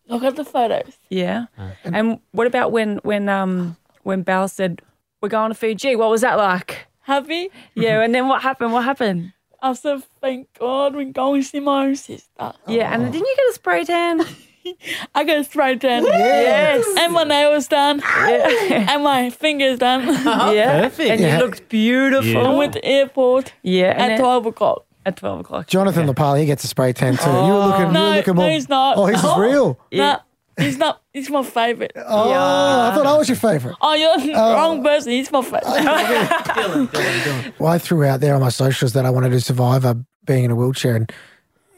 [0.09, 0.92] Look at the photos.
[1.09, 1.46] Yeah.
[1.85, 4.83] and what about when when um when Belle said
[5.22, 5.96] we're going to Fiji?
[5.96, 6.87] What was that like?
[7.03, 7.48] Happy?
[7.74, 8.03] Yeah.
[8.03, 8.72] and then what happened?
[8.72, 9.33] What happened?
[9.62, 12.52] I said, thank God we're going to see my own sister.
[12.66, 12.92] Yeah.
[12.92, 14.20] And then didn't you get a spray tan?
[15.14, 16.04] I got a spray tan.
[16.04, 16.84] yes.
[16.98, 17.98] And my nails done.
[18.00, 18.92] Yeah.
[18.94, 20.08] and my fingers done.
[20.08, 20.50] Uh-huh.
[20.52, 20.82] yeah.
[20.82, 21.10] Perfect.
[21.10, 21.38] And Yeah.
[21.38, 22.30] you looked beautiful.
[22.30, 22.42] Yeah.
[22.42, 23.90] I went to the airport Yeah.
[23.92, 24.84] And at then, 12 o'clock.
[25.06, 25.66] at 12 o'clock.
[25.66, 27.30] Jonathan LaPaglia, he gets a spray tan too.
[27.30, 28.50] you were looking, No, you were looking no, more.
[28.50, 28.96] he's not.
[28.98, 29.38] Oh, he's Oh.
[29.40, 29.78] real.
[29.92, 30.18] No,
[30.58, 30.99] he's not.
[31.12, 31.92] He's my favorite.
[31.96, 32.88] Oh, yeah.
[32.90, 33.76] I thought I was your favourite.
[33.80, 35.12] Oh, you're the wrong person.
[35.12, 35.64] He's my favorite.
[35.64, 37.58] Dylan, Dylan, Dylan.
[37.58, 40.50] Well, I threw out there on my socials that I wanted to Survivor being in
[40.52, 41.12] a wheelchair, and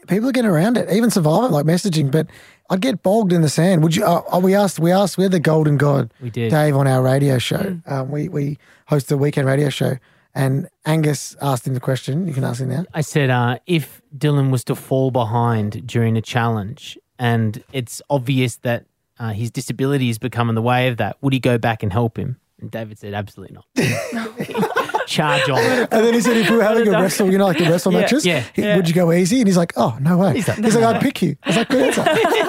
[0.07, 0.89] people are getting around it.
[0.91, 2.27] Even Survivor, like messaging, but
[2.69, 3.81] I'd get bogged in the sand.
[3.81, 4.05] Would you?
[4.05, 4.79] Uh, uh, we asked.
[4.79, 5.17] We asked.
[5.17, 6.51] We had the Golden God, We did.
[6.51, 7.79] Dave, on our radio show.
[7.87, 9.97] Um, we we host a weekend radio show,
[10.35, 12.27] and Angus asked him the question.
[12.27, 12.85] You can ask him now.
[12.93, 18.57] I said, uh, if Dylan was to fall behind during a challenge and it's obvious
[18.57, 18.85] that
[19.19, 21.91] uh, his disability is becoming in the way of that, would he go back and
[21.91, 22.37] help him?
[22.59, 23.65] And David said, absolutely not.
[25.07, 25.59] Charge on.
[25.59, 27.91] And then he said, if we were having a wrestle, you know, like the wrestle
[27.91, 27.99] Yeah.
[27.99, 28.43] matches, Yeah.
[28.53, 29.39] he- would you go easy?
[29.39, 30.35] And he's like, oh, no way.
[30.35, 31.35] He's like, I'd pick you.
[31.43, 32.03] I was like, good answer.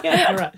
[0.04, 0.54] yeah, right.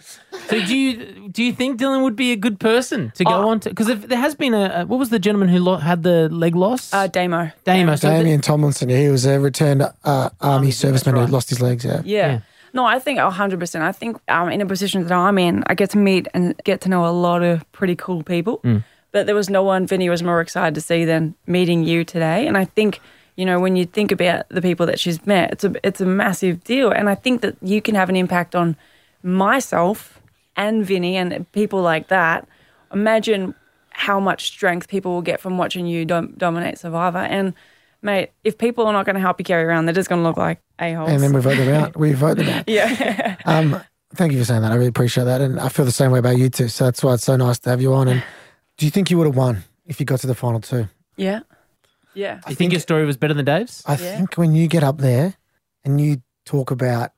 [0.48, 3.58] So do you do you think Dylan would be a good person to go on
[3.60, 3.70] to?
[3.70, 6.28] Because if there has been a, a what was the gentleman who lo- had the
[6.28, 6.92] leg loss?
[6.92, 7.50] Uh, Damo.
[7.64, 7.96] Damo.
[7.96, 11.26] So th- Damien Thomlinson, he was a returned uh, army serviceman right.
[11.26, 11.84] who lost his legs.
[11.84, 12.02] Yeah.
[12.04, 12.40] Yeah.
[12.76, 13.80] No, I think 100%.
[13.80, 16.82] I think um, in a position that I'm in, I get to meet and get
[16.82, 18.60] to know a lot of pretty cool people.
[19.12, 22.46] But there was no one Vinny was more excited to see than meeting you today.
[22.46, 23.00] And I think,
[23.34, 26.04] you know, when you think about the people that she's met, it's a, it's a
[26.04, 26.90] massive deal.
[26.90, 28.76] And I think that you can have an impact on
[29.22, 30.20] myself
[30.54, 32.46] and Vinny and people like that.
[32.92, 33.54] Imagine
[33.88, 37.24] how much strength people will get from watching you dom- dominate Survivor.
[37.36, 37.54] And,
[38.02, 40.26] mate, if people are not going to help you carry around, they're just going to
[40.28, 41.10] look like a-holes.
[41.10, 41.96] And then we vote them out.
[41.96, 42.64] We vote them out.
[42.68, 43.36] yeah.
[43.44, 43.80] Um,
[44.14, 44.72] thank you for saying that.
[44.72, 45.40] I really appreciate that.
[45.40, 46.68] And I feel the same way about you too.
[46.68, 48.08] So that's why it's so nice to have you on.
[48.08, 48.22] And
[48.76, 50.88] do you think you would have won if you got to the final two?
[51.16, 51.40] Yeah.
[52.14, 52.36] Yeah.
[52.36, 53.82] do you think your story was better than Dave's?
[53.86, 54.16] I Yeah.
[54.16, 55.34] think when you get up there
[55.84, 57.12] and you talk about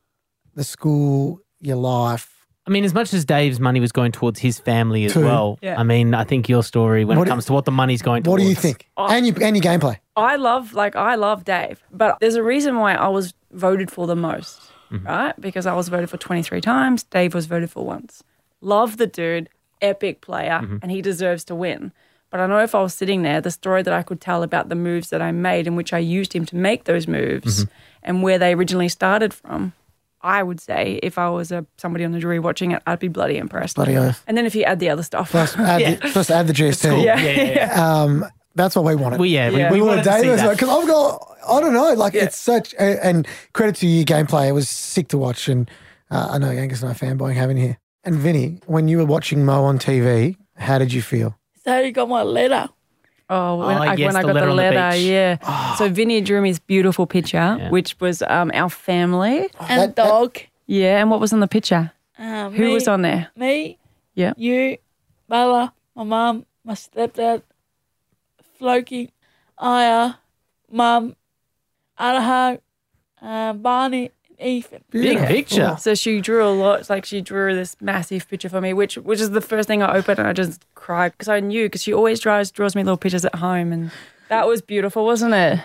[0.54, 2.37] the school, your life,
[2.68, 5.24] I mean, as much as Dave's money was going towards his family as True.
[5.24, 5.80] well, Yeah.
[5.80, 8.02] I mean, I think your story when What it do- comes to what the money's
[8.02, 8.42] going what towards.
[8.42, 8.86] do you think?
[8.98, 9.06] Oh.
[9.08, 9.96] And, you, and your gameplay.
[10.16, 14.06] I love, like, I love Dave, but there's a reason why I was voted for
[14.06, 14.60] the most,
[14.92, 15.06] mm-hmm.
[15.06, 15.40] right?
[15.40, 17.04] Because I was voted for 23 times.
[17.04, 18.22] Dave was voted for once.
[18.60, 19.48] Love the dude,
[19.80, 20.76] epic player, mm-hmm.
[20.82, 21.90] and he deserves to win.
[22.30, 24.68] But I know if I was sitting there, the story that I could tell about
[24.68, 27.72] the moves that I made in which I used him to make those moves mm-hmm.
[28.02, 29.72] and where they originally started from,
[30.20, 33.08] I would say if I was a somebody on the jury watching it, I'd be
[33.08, 33.76] bloody impressed.
[33.76, 34.22] Bloody oath.
[34.26, 37.04] And then if you add the other stuff, Plus add, the, plus add the GST.
[37.04, 37.20] Yeah.
[37.20, 37.92] Yeah, yeah, yeah.
[38.02, 39.20] Um, that's what we wanted.
[39.20, 39.70] Well, yeah, Yeah.
[39.70, 40.50] we, we we wanted wanted to see Davis that.
[40.52, 44.52] because I've got I don't know like it's such and credit to your gameplay it
[44.52, 45.70] was sick to watch and
[46.10, 49.44] uh, I know Angus and I fanboying having here and Vinny when you were watching
[49.44, 52.68] Mo on TV how did you feel so you got my letter.
[53.30, 55.04] Oh, when, Oh, I, yes, when I got letter the on the letter, beach.
[55.06, 55.74] yeah.
[55.74, 59.48] So Vinny drew me this beautiful picture, which was um, our family.
[59.68, 60.38] And that- that- dog.
[60.66, 61.92] Yeah, and what was on the picture?
[62.18, 63.28] Uh, Who me, was on there?
[63.36, 63.78] Me,
[64.14, 64.32] Yeah.
[64.36, 64.76] you,
[65.28, 67.42] Bella, my mum, my stepdad,
[68.58, 69.12] Floki,
[69.58, 70.14] Aya,
[70.70, 71.14] mum,
[71.98, 72.60] Adaha,
[73.22, 74.10] uh, Barney, and
[74.40, 74.84] Ethan.
[74.90, 75.76] Big picture.
[75.80, 76.88] So she drew a lot.
[76.88, 79.96] Like she drew this massive picture for me, which which is the first thing I
[79.96, 82.96] opened, and I just cried because I knew because she always draws draws me little
[82.96, 83.90] pictures at home, and
[84.28, 85.60] that was beautiful, wasn't it?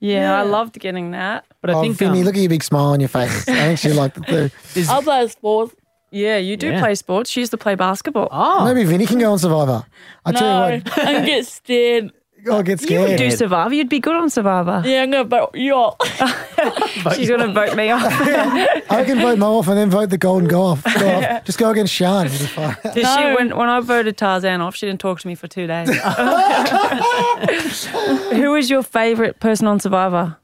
[0.00, 1.44] Yeah, I loved getting that.
[1.60, 3.52] But I oh think Vinny um, look at your big smile on your face I
[3.54, 4.26] think she liked it
[4.74, 5.74] too I play sports.
[6.10, 6.80] Yeah, you do Yeah.
[6.80, 7.30] play sports.
[7.30, 8.28] She used to play basketball.
[8.32, 9.84] oh, maybe Vinny can go on Survivor
[10.24, 12.12] I tell No, you what I get scared.
[12.46, 13.74] Oh get You would do Survivor.
[13.74, 14.82] You'd be good on Survivor.
[14.84, 15.96] Yeah, I'm gonna vote you all.
[17.14, 18.02] She's going to vote me off.
[18.90, 21.44] I can vote Mo off and then vote the Golden God go off.
[21.44, 22.76] just go against Sean It'll fine.
[22.94, 25.88] She, when, when I voted Tarzan off, she didn't talk to me for two days.
[28.30, 30.36] Who is your favourite person on Survivor?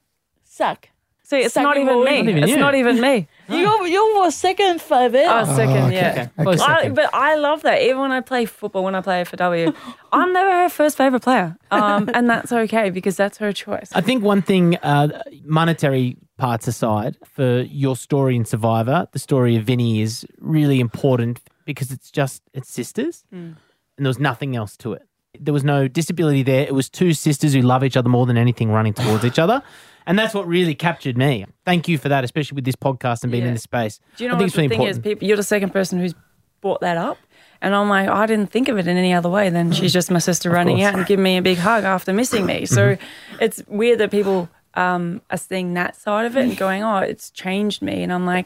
[0.44, 0.88] Suck.
[1.22, 2.22] See, it's Second not even me.
[2.22, 2.58] Not even it's you.
[2.58, 3.28] not even me.
[3.48, 5.26] You're, you're my second favorite.
[5.26, 5.94] Oh, second, okay.
[5.94, 6.10] yeah.
[6.10, 6.42] okay.
[6.42, 6.94] Close I, second.
[6.94, 7.82] but I love that.
[7.82, 9.72] Even when I play football, when I play for W,
[10.12, 11.56] I'm never her first favourite player.
[11.70, 13.90] Um, and that's okay because that's her choice.
[13.94, 19.56] I think one thing, uh, monetary parts aside, for your story in Survivor, the story
[19.56, 23.56] of Vinny is really important because it's just it's sisters, and
[23.98, 25.02] there was nothing else to it.
[25.40, 26.62] There was no disability there.
[26.62, 29.62] It was two sisters who love each other more than anything, running towards each other,
[30.06, 31.46] and that's what really captured me.
[31.64, 33.48] Thank you for that, especially with this podcast and being Yeah.
[33.48, 34.00] in this space.
[34.16, 34.98] Do you know I what the really thing important.
[35.06, 35.10] is?
[35.12, 36.14] People, you're the second person who's
[36.60, 37.18] brought that up.
[37.62, 40.10] And I'm like, I didn't think of it in any other way than she's just
[40.10, 42.66] my sister running out and giving me a big hug after missing me.
[42.66, 43.36] So Mm-hmm.
[43.40, 47.30] it's weird that people um, are seeing that side of it and going, oh, it's
[47.30, 48.02] changed me.
[48.02, 48.44] And I'm like,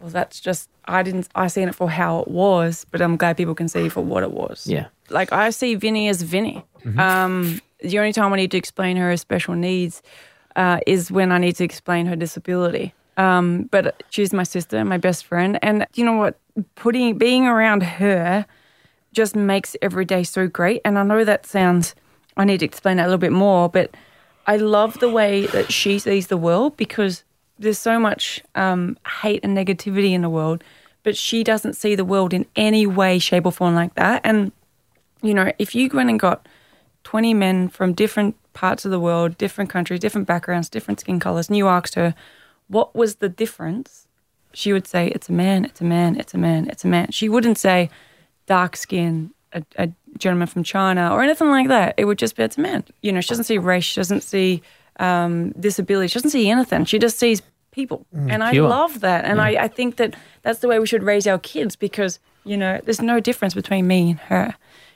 [0.00, 3.36] well, that's just, I didn't, I seen it for how it was, but I'm glad
[3.36, 4.64] people can see for what it was.
[4.68, 4.86] Yeah.
[5.12, 6.64] Like I see Vinny as Vinny.
[6.84, 6.98] Mm-hmm.
[6.98, 10.02] Um, the only time I need to explain her special needs
[10.56, 12.94] uh, is when I need to explain her disability.
[13.16, 16.38] Um, but she's my sister, my best friend, and you know what?
[16.76, 18.46] Putting being around her
[19.12, 20.80] just makes every day so great.
[20.84, 21.94] And I know that sounds.
[22.36, 23.94] I need to explain that a little bit more, but
[24.46, 27.24] I love the way that she sees the world because
[27.58, 30.64] there's so much um, hate and negativity in the world,
[31.02, 34.22] but she doesn't see the world in any way, shape, or form like that.
[34.24, 34.50] And
[35.22, 36.46] you know, if you went and got
[37.04, 41.48] 20 men from different parts of the world, different countries, different backgrounds, different skin colors,
[41.48, 42.14] and you asked her,
[42.68, 44.06] what was the difference?
[44.52, 47.10] She would say, it's a man, it's a man, it's a man, it's a man.
[47.10, 47.90] She wouldn't say
[48.46, 51.94] dark skin, a, a gentleman from China, or anything like that.
[51.96, 52.84] It would just be, it's a man.
[53.02, 54.62] You know, she doesn't see race, she doesn't see
[55.00, 56.84] um, disability, she doesn't see anything.
[56.84, 58.06] She just sees people.
[58.30, 59.24] and I love that.
[59.24, 62.56] And I, I think that that's the way we should raise our kids because, you
[62.56, 64.54] know, there's no difference between me and her.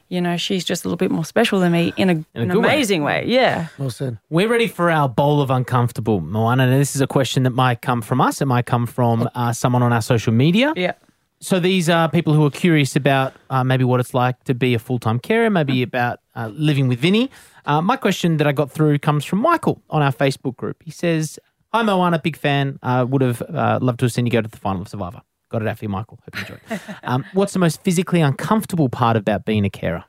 [0.08, 2.58] You know, she's just a little bit more special than me in, a, an good
[2.58, 2.68] way.
[2.68, 3.24] amazing way.
[3.26, 3.68] Yeah.
[3.76, 4.18] Well said.
[4.30, 6.64] We're ready for our bowl of uncomfortable, Moana.
[6.64, 8.40] And this is a question that might come from us.
[8.40, 10.72] It might come from uh, someone on our social media.
[10.76, 10.92] Yeah.
[11.40, 14.74] So these are people who are curious about uh, maybe what it's like to be
[14.74, 17.30] a full time carer, maybe about uh, living with Vinny.
[17.66, 20.82] Uh, my question that I got through comes from Michael on our Facebook group.
[20.82, 21.38] He says,
[21.74, 22.78] "Hi Moana, big fan.
[22.82, 25.22] Uh, would have uh, loved to have seen you go to the final of Survivor.
[25.48, 26.18] Got it out for you, Michael.
[26.24, 26.80] Hope you enjoyed.
[27.04, 30.04] um, what's the most physically uncomfortable part about being a carer?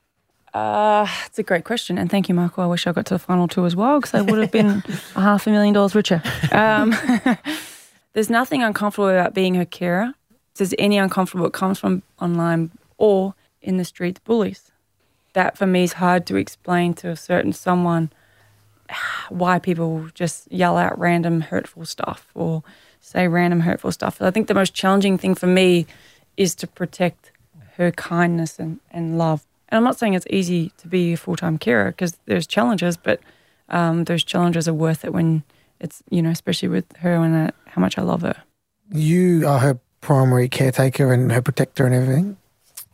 [0.54, 1.98] Uh, it's a great question.
[1.98, 2.64] And thank you, Michael.
[2.64, 4.84] I wish I got to the final two as well because I would have been
[5.16, 6.22] a half a million dollars richer.
[6.52, 6.96] Um,
[8.14, 10.14] there's nothing uncomfortable about being her carer.
[10.54, 14.72] If there's any uncomfortable, it comes from online or in the streets bullies.
[15.34, 18.12] That for me is hard to explain to a certain someone
[19.30, 22.64] why people just yell out random hurtful stuff or
[23.08, 24.22] say random hurtful stuff.
[24.22, 25.88] I think the most challenging thing for me
[26.36, 27.32] is to protect
[27.76, 29.46] her kindness and, and love.
[29.70, 32.98] And I'm not saying it's easy to be a full time carer because there's challenges,
[32.98, 33.20] but
[33.70, 35.44] um, those challenges are worth it when
[35.80, 38.44] it's, you know, especially with her and uh, how much I love her.
[38.92, 42.38] You are her primary caretaker and her protector and everything.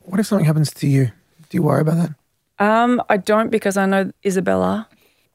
[0.01, 1.05] What if something happens to you?
[1.49, 2.15] Do you worry about that?
[2.59, 4.87] Um, I don't because I know Isabella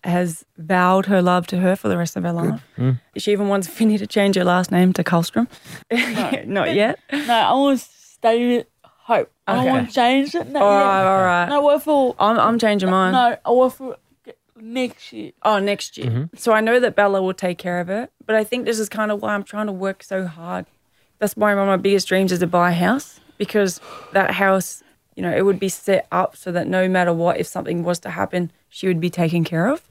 [0.04, 2.62] has vowed her love to her for the rest of her life.
[2.76, 3.00] Mm.
[3.16, 5.48] She even wants Vinny to change her last name to Carlstrom.
[6.46, 6.98] Not yet.
[7.12, 8.66] No, I want to stay with
[9.08, 9.32] Hope.
[9.46, 10.48] I don't want to change it.
[10.48, 10.86] No, All yeah.
[10.86, 11.48] right, all right.
[11.48, 12.14] No, what for?
[12.18, 13.12] I'm, I'm changing mine.
[13.12, 13.96] No, I want for
[14.54, 15.32] next year.
[15.42, 16.10] Oh, next year.
[16.10, 16.36] Mm-hmm.
[16.36, 18.90] So I know that Bella will take care of it, but I think this is
[18.90, 20.66] kind of why I'm trying to work so hard.
[21.20, 23.80] That's why one of my biggest dreams is to buy a house because
[24.12, 24.82] that house,
[25.16, 27.98] you know, it would be set up so that no matter what, if something was
[28.00, 29.82] to happen, she would be taken care of.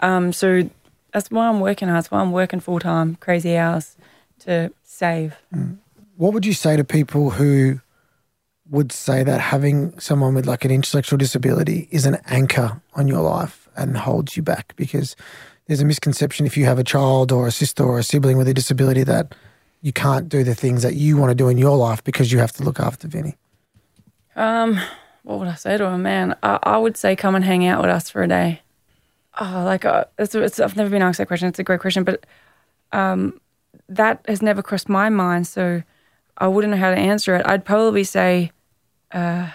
[0.00, 0.68] Um, so
[1.12, 1.98] that's why I'm working hard.
[1.98, 3.96] That's why I'm working full time, crazy hours
[4.40, 5.36] to save.
[6.16, 7.80] What would you say to people who
[8.70, 13.22] would say that having someone with like an intellectual disability is an anchor on your
[13.22, 14.74] life and holds you back?
[14.76, 15.16] Because
[15.66, 18.48] there's a misconception if you have a child or a sister or a sibling with
[18.48, 19.34] a disability that
[19.80, 22.38] you can't do the things that you want to do in your life because you
[22.38, 23.36] have to look after Vinny.
[24.34, 24.80] Um,
[25.28, 26.34] what would I say to a man?
[26.42, 28.62] I, I would say come and hang out with us for a day.
[29.38, 31.48] Oh, like uh, it's, it's, I've never been asked that question.
[31.48, 32.24] It's a great question, but
[32.92, 33.38] um,
[33.90, 35.82] that has never crossed my mind, so
[36.38, 37.42] I wouldn't know how to answer it.
[37.44, 38.52] I'd probably say,
[39.12, 39.50] uh,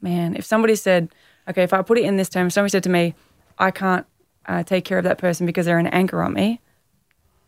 [0.00, 1.10] man, if somebody said,
[1.48, 3.14] okay, if I put it in this term, if somebody said to me,
[3.56, 4.04] I can't
[4.46, 6.60] uh, take care of that person because they're an anchor on me,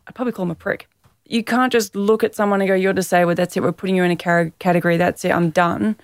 [0.07, 0.87] I'd probably call them a prick.
[1.25, 4.03] You can't just look at someone and go, you're disabled, that's it, we're putting you
[4.05, 5.97] in a category, that's it, I'm done.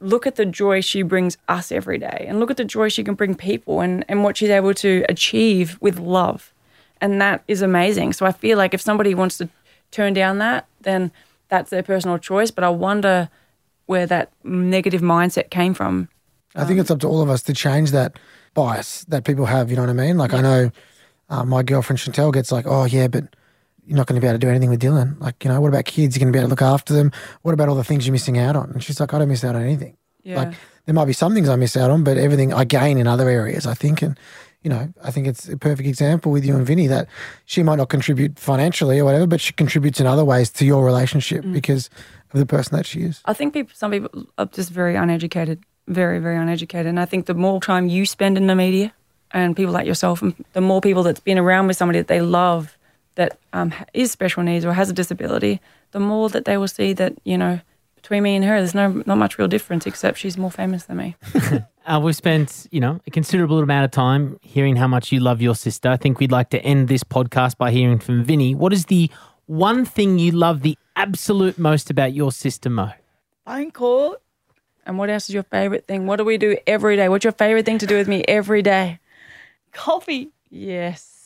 [0.00, 3.04] Look at the joy she brings us every day and look at the joy she
[3.04, 6.52] can bring people and, and what she's able to achieve with love.
[7.00, 8.14] And that is amazing.
[8.14, 9.48] So I feel like if somebody wants to
[9.90, 11.12] turn down that, then
[11.48, 12.50] that's their personal choice.
[12.50, 13.28] But I wonder
[13.86, 16.08] where that negative mindset came from.
[16.54, 18.18] I think it's up to all of us to change that
[18.54, 19.70] bias that people have.
[19.70, 20.16] You know what I mean?
[20.16, 20.70] Like I know
[21.28, 23.24] uh, my girlfriend Chantel gets like, oh yeah, but
[23.86, 25.20] you're not going to be able to do anything with Dylan.
[25.20, 26.16] Like you know, what about kids?
[26.16, 27.12] You're going to be able to look after them.
[27.42, 28.70] What about all the things you're missing out on?
[28.70, 29.96] And she's like, I don't miss out on anything.
[30.22, 30.36] Yeah.
[30.36, 30.54] Like
[30.86, 33.28] there might be some things I miss out on, but everything I gain in other
[33.28, 33.66] areas.
[33.66, 34.18] I think, and
[34.62, 37.08] you know, I think it's a perfect example with you and Vinny that
[37.46, 40.84] she might not contribute financially or whatever, but she contributes in other ways to your
[40.84, 41.52] relationship mm.
[41.52, 41.88] because
[42.32, 43.20] of the person that she is.
[43.24, 46.86] I think people, some people are just very uneducated, very, very uneducated.
[46.86, 48.92] And I think the more time you spend in the media
[49.32, 52.20] and people like yourself, and the more people that's been around with somebody that they
[52.20, 52.76] love
[53.20, 55.60] that um, is special needs or has a disability,
[55.92, 57.60] the more that they will see that, you know,
[57.94, 60.96] between me and her, there's no not much real difference except she's more famous than
[60.96, 61.16] me.
[61.86, 65.40] Uh, we've spent, you know, a considerable amount of time hearing how much you love
[65.40, 65.88] your sister.
[65.88, 68.54] I think we'd like to end this podcast by hearing from Vinny.
[68.54, 69.10] What is the
[69.46, 72.90] one thing you love the absolute most about your sister, Mo?
[73.46, 74.20] Playing court.
[74.86, 76.06] And what else is your favorite thing?
[76.06, 77.08] What do we do every day?
[77.08, 79.00] What's your favorite thing to do with me every day?
[79.72, 80.30] Coffee.
[80.50, 81.19] Yes.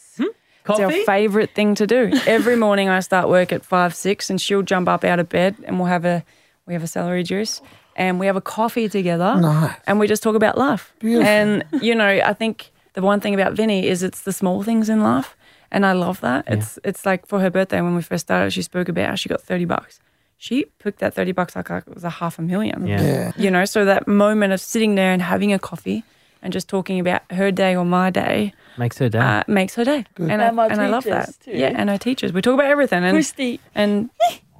[0.69, 2.11] It's our favorite thing to do.
[2.27, 5.57] Every morning I start work at five, six, and she'll jump up out of bed
[5.65, 6.25] and we'll have a
[6.67, 7.61] we have a celery juice
[7.97, 9.37] and we have a coffee together.
[9.41, 9.77] Nice.
[9.87, 10.95] And we just talk about life.
[10.99, 11.29] Beautiful.
[11.29, 14.89] And you know, I think the one thing about Vinny is it's the small things
[14.89, 15.37] in life,
[15.71, 16.45] and I love that.
[16.47, 19.29] It's it's like for her birthday when we first started, she spoke about how she
[19.29, 20.01] got thirty bucks.
[20.37, 22.87] She picked that thirty bucks like it was a half a million.
[22.87, 23.03] Yeah.
[23.03, 23.33] Yeah.
[23.37, 26.05] You know, so that moment of sitting there and having a coffee
[26.45, 29.19] and just talking about her day or my day Makes her day.
[29.19, 30.05] uh, makes her day.
[30.19, 31.35] And, I, And my and I love that.
[31.45, 31.51] too.
[31.53, 32.33] Yeah, and her teachers.
[32.33, 33.61] We talk about everything, and Christy.
[33.75, 34.11] and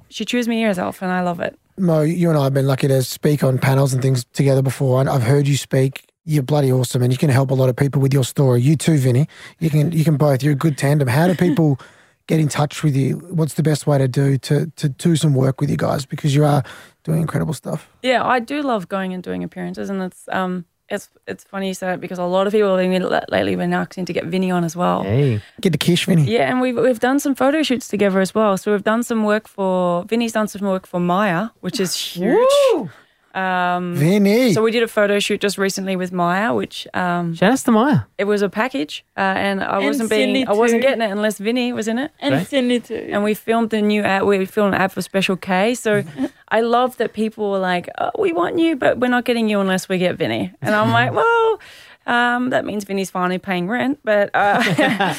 [0.09, 1.57] she chews me ears off, and I love it.
[1.77, 4.99] Mo, you and I have been lucky to speak on panels and things together before.
[5.01, 6.05] And I've heard you speak.
[6.23, 8.61] You're bloody awesome, and you can help a lot of people with your story.
[8.61, 9.27] You too, Vinny.
[9.59, 9.91] You can.
[9.91, 10.41] You can both.
[10.41, 11.07] You're a good tandem.
[11.07, 11.79] How do people
[12.27, 13.17] get in touch with you?
[13.29, 16.33] What's the best way to do to to do some work with you guys because
[16.33, 16.63] you are
[17.03, 17.87] doing incredible stuff.
[18.01, 21.73] Yeah, I do love going and doing appearances, and it's um, it's it's funny you
[21.73, 24.51] say it because a lot of people have been lately been asking to get Vinny
[24.51, 25.03] on as well.
[25.03, 25.41] Hey.
[25.61, 26.23] Get the kish, Vinny.
[26.25, 28.57] Yeah, and we've we've done some photo shoots together as well.
[28.57, 32.89] So we've done some work for Vinny's done some work for Maya, which is huge.
[33.35, 34.53] Um, Vinny.
[34.53, 37.71] so we did a photo shoot just recently with Maya, which um, Shout out to
[37.71, 37.99] Maya.
[38.17, 41.11] it was a package, uh, and I And wasn't being Cindy I wasn't getting it
[41.11, 42.11] unless Vinny was in it.
[42.19, 42.47] And Right.
[42.47, 43.09] Cindy too.
[43.11, 44.23] And we filmed the new ad.
[44.23, 45.75] We filmed an ad for Special K.
[45.75, 46.03] So
[46.49, 49.59] I love that people were like, oh, "We want you, but we're not getting you
[49.59, 51.59] unless we get Vinny." And I'm like, "Well,
[52.07, 54.63] um, that means Vinny's finally paying rent." But uh,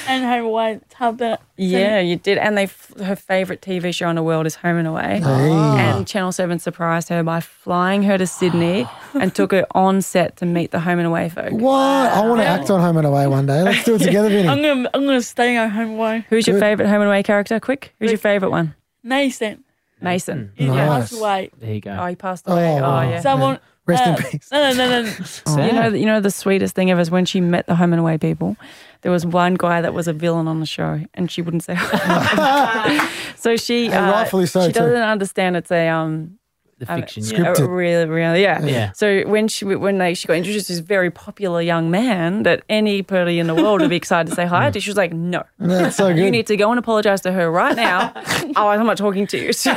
[0.09, 1.39] and her white husband.
[1.57, 2.39] yeah, you did.
[2.39, 2.69] And they
[3.05, 5.21] her favorite TV show in the world is Home and Away.
[5.23, 5.51] Hey.
[5.51, 10.37] And Channel Seven surprised her by flying her to Sydney and took her on set
[10.39, 11.53] to meet the Home and Away folk.
[11.53, 11.73] What?
[12.13, 13.63] I want to act on Home and Away one day.
[13.63, 14.49] Let's do it together, Vinny.
[14.49, 16.25] I'm gonna I'm gonna stay at home and away.
[16.31, 17.59] Who's your favorite Home and Away character?
[17.61, 18.75] Quick, who's your favorite one?
[19.03, 19.65] Mason.
[20.01, 20.53] Mason.
[20.57, 20.77] He Nice.
[21.11, 21.51] passed away.
[21.59, 21.97] There you go.
[21.99, 22.75] Oh, he passed away.
[22.75, 23.09] Oh, Oh, wow.
[23.09, 23.21] yeah.
[23.21, 24.49] Someone Rest in uh, peace.
[24.51, 25.09] No, no, no, no.
[25.25, 25.67] Sad.
[25.67, 28.01] You know, you know the sweetest thing ever is when she met the home and
[28.01, 28.57] away people.
[29.03, 31.75] There was one guy that was a villain on the show, and she wouldn't say.
[31.77, 33.09] hi.
[33.37, 34.81] so she, And uh, rightfully so, she too.
[34.81, 36.39] doesn't understand it's a um,
[36.79, 37.53] the um, fiction, script- yeah.
[37.55, 37.77] Scripted.
[37.77, 38.65] really, really, yeah.
[38.65, 38.93] Yeah.
[38.93, 42.65] So when she when they she got introduced to this very popular young man that
[42.69, 45.45] anybody in the world would be excited to say hi to, she was like, no.
[45.59, 46.23] That's so good.
[46.23, 48.13] You need to go and apologize to her right now.
[48.57, 49.53] oh, I'm not talking to you.
[49.53, 49.75] So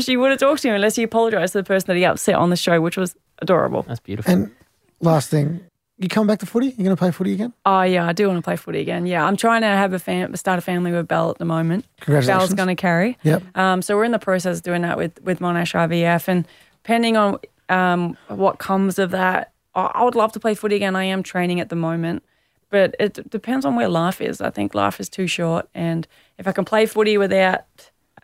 [0.00, 2.34] she would have talked to him unless he apologized to the person that he upset
[2.34, 3.82] on the show, which was adorable.
[3.82, 4.32] That's beautiful.
[4.32, 4.50] and
[5.00, 5.60] last thing,
[5.98, 6.68] you come back to footy?
[6.68, 7.52] You going to play footy again?
[7.66, 9.04] Oh yeah, I do want to play footy again.
[9.06, 11.84] Yeah, I'm trying to have a fam- start a family with Belle at the moment.
[12.00, 12.38] Congratulations.
[12.48, 13.18] Belle's going to carry.
[13.22, 13.42] Yep.
[13.56, 16.46] Um, so we're in the process of doing that with with Monash IVF, and
[16.82, 17.38] depending on
[17.68, 20.96] um, what comes of that, I, I would love to play footy again.
[20.96, 22.22] I am training at the moment,
[22.70, 24.40] but it d- depends on where life is.
[24.40, 26.06] I think life is too short, and
[26.38, 27.64] if I can play footy without,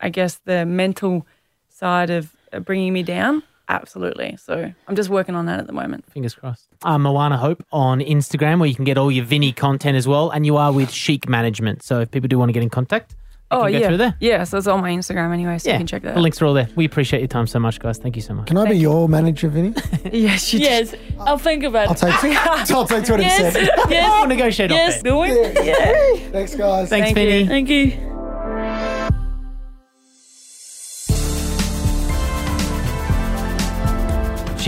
[0.00, 1.26] I guess the mental
[1.68, 4.36] side of uh, bringing me down, absolutely.
[4.36, 6.10] So I'm just working on that at the moment.
[6.12, 6.66] Fingers crossed.
[6.84, 10.30] I'm Moana Hope on Instagram, where you can get all your Vinny content as well.
[10.30, 11.82] And you are with Chic Management.
[11.82, 13.10] So if people do want to get in contact,
[13.50, 14.14] they Oh can go yeah, through there.
[14.20, 14.44] yeah.
[14.44, 16.12] So it's on my Instagram anyway, so yeah, you can check that.
[16.12, 16.22] the out.
[16.22, 16.68] links are all there.
[16.76, 17.96] We appreciate your time so much, guys.
[17.96, 18.46] Thank you so much.
[18.46, 19.72] Can I be your manager, Vinny?
[20.12, 22.20] Yes, you Yes, I'll think about I'll it.
[22.20, 23.18] take, I'll take 20%.
[23.20, 23.54] Yes,
[23.90, 24.10] yes.
[24.20, 25.64] We'll negotiate yes, off do it.
[25.64, 26.30] Yeah.
[26.30, 26.88] Thanks, guys.
[26.90, 27.40] Thanks, Thank Vinny.
[27.40, 27.46] you.
[27.46, 28.07] Thank you.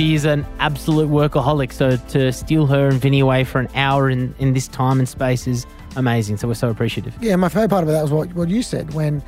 [0.01, 1.75] She is an absolute workaholic.
[1.75, 5.07] So to steal her and Vinny away for an hour in, in this time and
[5.07, 6.39] space is amazing.
[6.39, 7.15] So we're so appreciative.
[7.21, 9.23] Yeah, my favourite part of that was what, what you said when,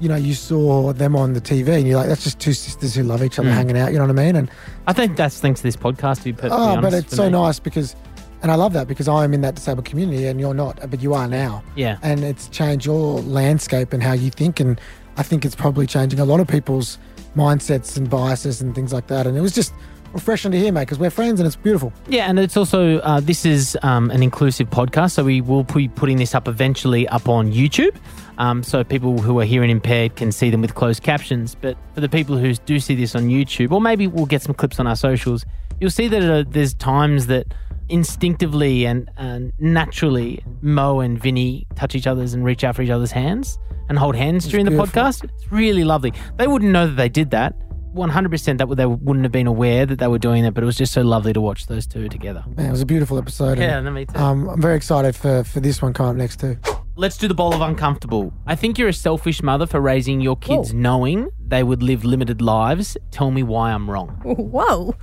[0.00, 2.92] you know, you saw them on the TV and you're like, that's just two sisters
[2.92, 3.54] who love each other mm.
[3.54, 4.34] hanging out, you know what I mean?
[4.34, 4.50] And
[4.88, 6.82] I think that's thanks to this podcast, to be perfectly oh, honest.
[6.82, 7.30] but it's so me.
[7.30, 7.94] nice because,
[8.42, 11.14] and I love that because I'm in that disabled community and you're not, but you
[11.14, 11.62] are now.
[11.76, 11.98] Yeah.
[12.02, 14.58] And it's changed your landscape and how you think.
[14.58, 14.80] And
[15.18, 16.98] I think it's probably changing a lot of people's
[17.36, 19.28] mindsets and biases and things like that.
[19.28, 19.72] And it was just
[20.12, 21.92] refreshing to hear, mate, because we're friends and it's beautiful.
[22.08, 25.88] Yeah, and it's also uh, this is um, an inclusive podcast, so we will be
[25.88, 27.96] putting this up eventually up on YouTube,
[28.38, 31.54] um, so people who are hearing impaired can see them with closed captions.
[31.54, 34.54] But for the people who do see this on YouTube, or maybe we'll get some
[34.54, 35.44] clips on our socials,
[35.80, 37.46] you'll see that uh, there's times that
[37.88, 42.90] instinctively and, and naturally Mo and Vinny touch each other's and reach out for each
[42.90, 45.24] other's hands and hold hands during the podcast.
[45.24, 46.12] It's really lovely.
[46.36, 47.54] They wouldn't know that they did that.
[47.96, 50.76] 100% that they wouldn't have been aware that they were doing it, but it was
[50.76, 52.44] just so lovely to watch those two together.
[52.56, 53.58] Man, it was a beautiful episode.
[53.58, 54.18] Yeah, and, no, me too.
[54.18, 56.58] um, I'm very excited for, for this one coming up next, too.
[56.98, 58.32] Let's do the bowl of uncomfortable.
[58.46, 62.40] I think you're a selfish mother for raising your kids knowing they would live limited
[62.40, 62.96] lives.
[63.10, 64.08] Tell me why I'm wrong.
[64.24, 64.94] Whoa.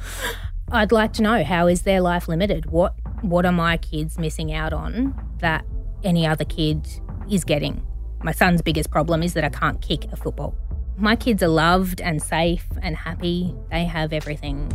[0.72, 2.66] I'd like to know how is their life limited?
[2.66, 5.66] What what are my kids missing out on that
[6.04, 6.88] any other kid
[7.30, 7.86] is getting?
[8.24, 10.58] My son's biggest problem is that I can't kick a football.
[10.98, 13.56] My kids are loved and safe and happy.
[13.72, 14.70] They have everything.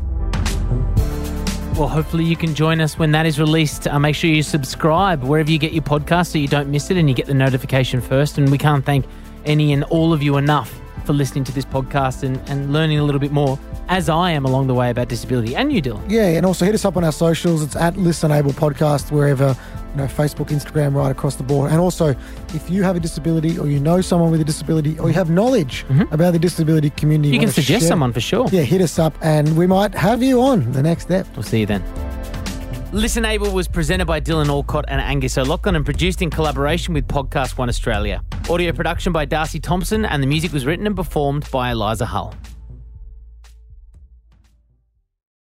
[1.76, 3.86] Well, hopefully you can join us when that is released.
[3.86, 6.96] Uh, make sure you subscribe wherever you get your podcast so you don't miss it
[6.96, 8.36] and you get the notification first.
[8.36, 9.06] And we can't thank
[9.44, 10.74] any and all of you enough
[11.06, 13.56] for listening to this podcast and, and learning a little bit more,
[13.88, 15.54] as I am along the way about disability.
[15.54, 16.10] And you, Dylan.
[16.10, 17.62] Yeah, and also hit us up on our socials.
[17.62, 19.56] It's at ListenABLE Podcast, wherever
[19.93, 21.70] you know, Facebook, Instagram, right across the board.
[21.70, 22.14] And also,
[22.55, 25.30] if you have a disability or you know someone with a disability or you have
[25.30, 27.34] knowledge about the disability community, Mm-hmm.
[27.34, 28.49] You can suggest share- someone for sure.
[28.53, 31.26] Yeah, hit us up and we might have you on the next step.
[31.34, 31.82] We'll see you then.
[32.93, 37.68] ListenABLE was presented by Dylan Alcott and Angus O'Loughlin and produced in collaboration with PodcastOne
[37.68, 38.22] Australia.
[38.49, 42.34] Audio production by Darcy Thompson and the music was written and performed by Eliza Hull.